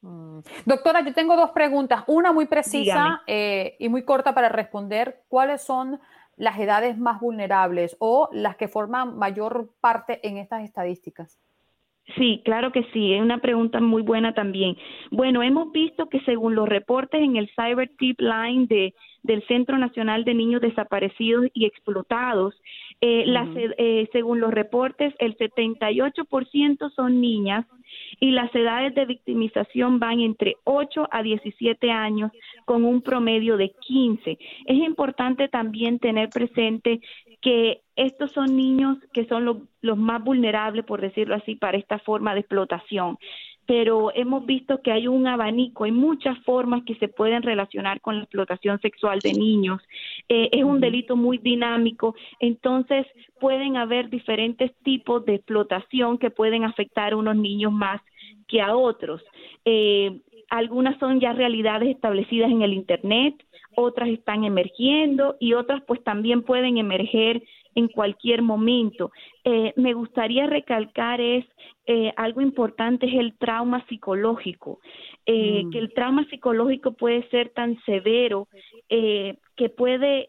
Mm. 0.00 0.38
Doctora, 0.64 1.04
yo 1.04 1.12
tengo 1.12 1.36
dos 1.36 1.50
preguntas. 1.50 2.04
Una 2.06 2.32
muy 2.32 2.46
precisa 2.46 3.20
y 3.78 3.86
muy 3.90 4.02
corta 4.02 4.32
para 4.32 4.48
responder. 4.48 5.24
¿Cuáles 5.28 5.60
son 5.60 6.00
las 6.40 6.58
edades 6.58 6.96
más 6.96 7.20
vulnerables 7.20 7.96
o 8.00 8.30
las 8.32 8.56
que 8.56 8.66
forman 8.66 9.18
mayor 9.18 9.68
parte 9.82 10.26
en 10.26 10.38
estas 10.38 10.64
estadísticas? 10.64 11.38
Sí, 12.16 12.40
claro 12.46 12.72
que 12.72 12.82
sí, 12.94 13.12
es 13.12 13.20
una 13.20 13.42
pregunta 13.42 13.78
muy 13.78 14.00
buena 14.00 14.32
también. 14.32 14.74
Bueno, 15.10 15.42
hemos 15.42 15.70
visto 15.70 16.08
que 16.08 16.18
según 16.20 16.54
los 16.54 16.66
reportes 16.66 17.20
en 17.20 17.36
el 17.36 17.50
Cyber 17.54 17.90
Tip 17.98 18.20
Line 18.20 18.66
de, 18.66 18.94
del 19.22 19.46
Centro 19.46 19.78
Nacional 19.78 20.24
de 20.24 20.34
Niños 20.34 20.60
Desaparecidos 20.60 21.46
y 21.52 21.66
Explotados, 21.66 22.54
eh, 23.00 23.24
eh, 23.78 24.08
según 24.12 24.40
los 24.40 24.52
reportes, 24.52 25.14
el 25.18 25.36
78% 25.36 26.90
son 26.90 27.20
niñas 27.20 27.66
y 28.20 28.30
las 28.30 28.54
edades 28.54 28.94
de 28.94 29.06
victimización 29.06 29.98
van 29.98 30.20
entre 30.20 30.56
8 30.64 31.08
a 31.10 31.22
17 31.22 31.90
años 31.90 32.30
con 32.64 32.84
un 32.84 33.02
promedio 33.02 33.56
de 33.56 33.72
15. 33.80 34.38
Es 34.66 34.76
importante 34.76 35.48
también 35.48 35.98
tener 35.98 36.28
presente 36.28 37.00
que 37.40 37.80
estos 37.96 38.32
son 38.32 38.56
niños 38.56 38.98
que 39.12 39.26
son 39.26 39.66
los 39.80 39.98
más 39.98 40.22
vulnerables, 40.22 40.84
por 40.84 41.00
decirlo 41.00 41.34
así, 41.34 41.56
para 41.56 41.78
esta 41.78 41.98
forma 41.98 42.34
de 42.34 42.40
explotación 42.40 43.18
pero 43.66 44.10
hemos 44.14 44.46
visto 44.46 44.80
que 44.82 44.90
hay 44.90 45.06
un 45.06 45.26
abanico, 45.26 45.84
hay 45.84 45.92
muchas 45.92 46.38
formas 46.40 46.82
que 46.84 46.96
se 46.96 47.08
pueden 47.08 47.42
relacionar 47.42 48.00
con 48.00 48.16
la 48.16 48.24
explotación 48.24 48.80
sexual 48.80 49.20
de 49.20 49.32
niños. 49.32 49.80
Eh, 50.28 50.48
es 50.52 50.64
un 50.64 50.80
delito 50.80 51.16
muy 51.16 51.38
dinámico, 51.38 52.14
entonces 52.40 53.06
pueden 53.38 53.76
haber 53.76 54.10
diferentes 54.10 54.72
tipos 54.82 55.24
de 55.24 55.36
explotación 55.36 56.18
que 56.18 56.30
pueden 56.30 56.64
afectar 56.64 57.12
a 57.12 57.16
unos 57.16 57.36
niños 57.36 57.72
más 57.72 58.00
que 58.48 58.60
a 58.60 58.74
otros. 58.74 59.22
Eh, 59.64 60.20
algunas 60.48 60.98
son 60.98 61.20
ya 61.20 61.32
realidades 61.32 61.90
establecidas 61.90 62.50
en 62.50 62.62
el 62.62 62.72
Internet, 62.72 63.34
otras 63.76 64.08
están 64.08 64.44
emergiendo 64.44 65.36
y 65.38 65.54
otras 65.54 65.82
pues 65.86 66.02
también 66.02 66.42
pueden 66.42 66.76
emerger 66.76 67.42
en 67.74 67.88
cualquier 67.88 68.42
momento. 68.42 69.12
Eh, 69.44 69.72
me 69.76 69.94
gustaría 69.94 70.46
recalcar 70.46 71.20
es 71.20 71.46
eh, 71.86 72.12
algo 72.16 72.40
importante 72.40 73.06
es 73.06 73.14
el 73.14 73.36
trauma 73.38 73.84
psicológico, 73.88 74.80
eh, 75.26 75.64
mm. 75.64 75.70
que 75.70 75.78
el 75.78 75.92
trauma 75.94 76.24
psicológico 76.28 76.92
puede 76.92 77.28
ser 77.30 77.48
tan 77.50 77.80
severo 77.84 78.48
que 79.56 79.68
puede 79.68 80.28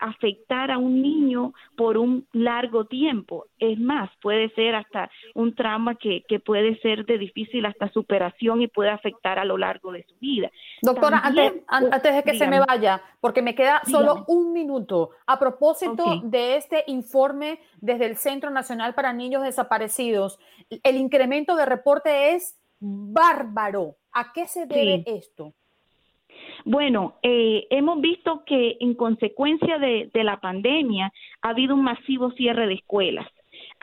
afectar 0.00 0.70
a 0.70 0.78
un 0.78 1.00
niño 1.00 1.52
por 1.76 1.96
un 1.96 2.26
largo 2.32 2.86
tiempo. 2.86 3.46
Es 3.58 3.78
más, 3.78 4.10
puede 4.20 4.50
ser 4.50 4.74
hasta 4.74 5.10
un 5.34 5.54
trauma 5.54 5.94
que, 5.94 6.24
que 6.26 6.40
puede 6.40 6.78
ser 6.80 7.06
de 7.06 7.18
difícil 7.18 7.64
hasta 7.66 7.88
superación 7.92 8.62
y 8.62 8.66
puede 8.66 8.90
afectar 8.90 9.38
a 9.38 9.44
lo 9.44 9.56
largo 9.56 9.92
de 9.92 10.04
su 10.04 10.14
vida. 10.18 10.50
Doctora, 10.82 11.20
antes, 11.22 11.52
antes, 11.68 12.14
de 12.14 12.22
que 12.24 12.36
se 12.36 12.48
me 12.48 12.60
vaya, 12.60 13.00
porque 13.20 13.42
me 13.42 13.54
queda 13.54 13.80
solo 13.84 14.24
un 14.26 14.52
minuto, 14.52 15.10
a 15.26 15.38
propósito 15.38 16.04
de 16.24 16.56
este 16.56 16.84
informe 16.88 17.60
desde 17.80 18.06
el 18.06 18.16
Centro 18.16 18.43
Nacional 18.50 18.94
para 18.94 19.12
Niños 19.12 19.42
Desaparecidos, 19.42 20.38
el 20.82 20.96
incremento 20.96 21.56
de 21.56 21.66
reporte 21.66 22.34
es 22.34 22.58
bárbaro. 22.80 23.96
¿A 24.12 24.32
qué 24.32 24.46
se 24.46 24.66
debe 24.66 25.02
esto? 25.06 25.52
Bueno, 26.64 27.14
eh, 27.22 27.66
hemos 27.70 28.00
visto 28.00 28.44
que 28.44 28.76
en 28.80 28.94
consecuencia 28.94 29.78
de, 29.78 30.10
la 30.14 30.40
pandemia 30.40 31.12
ha 31.42 31.50
habido 31.50 31.74
un 31.74 31.82
masivo 31.82 32.30
cierre 32.32 32.66
de 32.66 32.74
escuelas. 32.74 33.26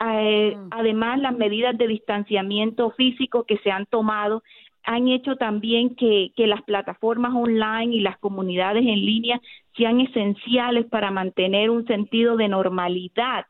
Eh, 0.04 0.56
mm. 0.56 0.68
Además, 0.70 1.20
las 1.20 1.36
medidas 1.36 1.76
de 1.76 1.86
distanciamiento 1.86 2.90
físico 2.92 3.44
que 3.44 3.58
se 3.58 3.70
han 3.70 3.86
tomado 3.86 4.42
han 4.84 5.06
hecho 5.08 5.36
también 5.36 5.94
que, 5.94 6.32
que, 6.34 6.48
las 6.48 6.62
plataformas 6.62 7.32
online 7.34 7.94
y 7.94 8.00
las 8.00 8.18
comunidades 8.18 8.82
en 8.82 9.06
línea 9.06 9.40
sean 9.76 10.00
esenciales 10.00 10.86
para 10.86 11.12
mantener 11.12 11.70
un 11.70 11.86
sentido 11.86 12.36
de 12.36 12.48
normalidad 12.48 13.46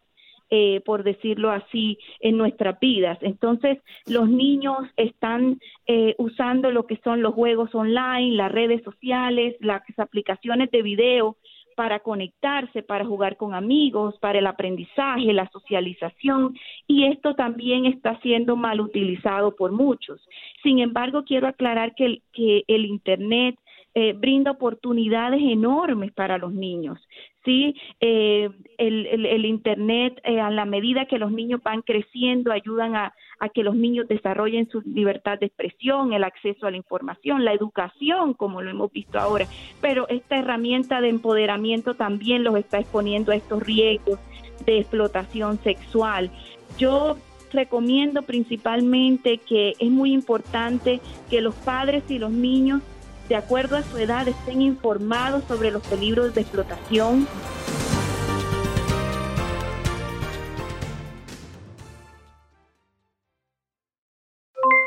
eh, 0.55 0.83
por 0.85 1.03
decirlo 1.03 1.51
así, 1.51 1.97
en 2.21 2.37
nuestras 2.37 2.79
vidas. 2.79 3.17
Entonces, 3.23 3.79
los 4.07 4.29
niños 4.29 4.77
están 4.99 5.59
eh, 5.87 6.15
usando 6.19 6.71
lo 6.71 6.87
que 6.87 7.01
son 7.03 7.23
los 7.23 7.33
juegos 7.33 7.75
online, 7.75 8.37
las 8.37 8.53
redes 8.53 8.83
sociales, 8.83 9.57
las 9.61 9.81
aplicaciones 9.97 10.71
de 10.71 10.83
video 10.83 11.39
para 11.75 12.01
conectarse, 12.01 12.83
para 12.83 13.07
jugar 13.07 13.39
con 13.39 13.55
amigos, 13.55 14.19
para 14.19 14.41
el 14.41 14.47
aprendizaje, 14.47 15.33
la 15.33 15.49
socialización, 15.49 16.55
y 16.87 17.07
esto 17.07 17.35
también 17.35 17.87
está 17.87 18.21
siendo 18.21 18.55
mal 18.55 18.83
utilizado 18.83 19.57
por 19.57 19.73
muchos. 19.73 20.21
Sin 20.63 20.81
embargo, 20.81 21.25
quiero 21.25 21.49
aclarar 21.49 21.95
que 21.95 22.05
el, 22.05 22.23
que 22.35 22.65
el 22.67 22.85
Internet 22.85 23.57
eh, 23.95 24.15
brinda 24.15 24.53
oportunidades 24.53 25.41
enormes 25.43 26.13
para 26.13 26.39
los 26.39 26.53
niños. 26.53 26.99
Sí, 27.45 27.75
eh, 28.01 28.49
el, 28.79 29.07
el, 29.07 29.45
Internet, 29.45 30.21
eh, 30.23 30.41
a 30.41 30.49
la 30.51 30.65
medida 30.65 31.07
que 31.07 31.19
los 31.19 31.33
niños 31.33 31.61
van 31.63 31.83
creciendo, 31.83 32.53
ayudan 32.53 32.95
a, 32.95 33.15
a, 33.41 33.49
que 33.49 33.65
los 33.65 33.75
niños 33.75 34.07
desarrollen 34.07 34.69
su 34.71 34.81
libertad 34.83 35.41
de 35.41 35.47
expresión, 35.47 36.13
el 36.13 36.23
acceso 36.23 36.67
a 36.67 36.71
la 36.71 36.77
información, 36.77 37.45
la 37.45 37.53
educación, 37.53 38.35
como 38.35 38.63
lo 38.63 38.71
hemos 38.71 38.93
visto 38.93 39.19
ahora. 39.19 39.47
Pero 39.81 40.09
esta 40.09 40.39
herramienta 40.39 41.01
de 41.01 41.09
empoderamiento 41.09 41.95
también 41.95 42.45
los 42.45 42.57
está 42.57 42.79
exponiendo 42.79 43.33
a 43.33 43.37
estos 43.37 43.63
riesgos 43.63 44.21
de 44.65 44.79
explotación 44.79 45.59
sexual. 45.59 46.31
Yo 46.79 47.17
recomiendo 47.53 48.23
principalmente 48.23 49.39
que 49.39 49.75
es 49.79 49.91
muy 49.91 50.13
importante 50.13 51.01
que 51.29 51.41
los 51.41 51.55
padres 51.55 52.05
y 52.09 52.19
los 52.19 52.31
niños 52.31 52.83
de 53.29 53.37
acuerdo 53.37 53.77
a 53.77 53.83
su 53.83 53.99
edad, 53.99 54.27
estén 54.29 54.63
informados 54.63 55.45
sobre 55.49 55.71
los 55.71 55.83
peligros 55.83 56.35
de 56.35 56.43
explotación. 56.43 57.27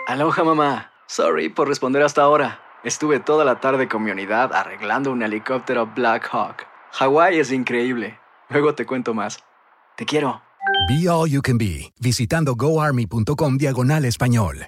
Aloha 0.08 0.44
mamá. 0.44 0.92
Sorry 1.08 1.50
por 1.50 1.68
responder 1.68 2.02
hasta 2.04 2.22
ahora. 2.22 2.60
Estuve 2.84 3.20
toda 3.20 3.44
la 3.44 3.60
tarde 3.60 3.88
con 3.88 4.04
mi 4.04 4.12
unidad 4.12 4.54
arreglando 4.54 5.12
un 5.12 5.24
helicóptero 5.24 5.92
Black 5.96 6.30
Hawk. 6.32 6.68
Hawái 6.92 7.40
es 7.40 7.52
increíble. 7.52 8.20
Luego 8.50 8.76
te 8.76 8.86
cuento 8.86 9.14
más. 9.14 9.40
Te 9.98 10.06
quiero. 10.06 10.42
Be 10.88 11.10
All 11.10 11.30
You 11.30 11.42
Can 11.42 11.58
Be, 11.58 11.92
visitando 12.00 12.56
goarmy.com 12.56 13.58
diagonal 13.58 14.06
español. 14.06 14.68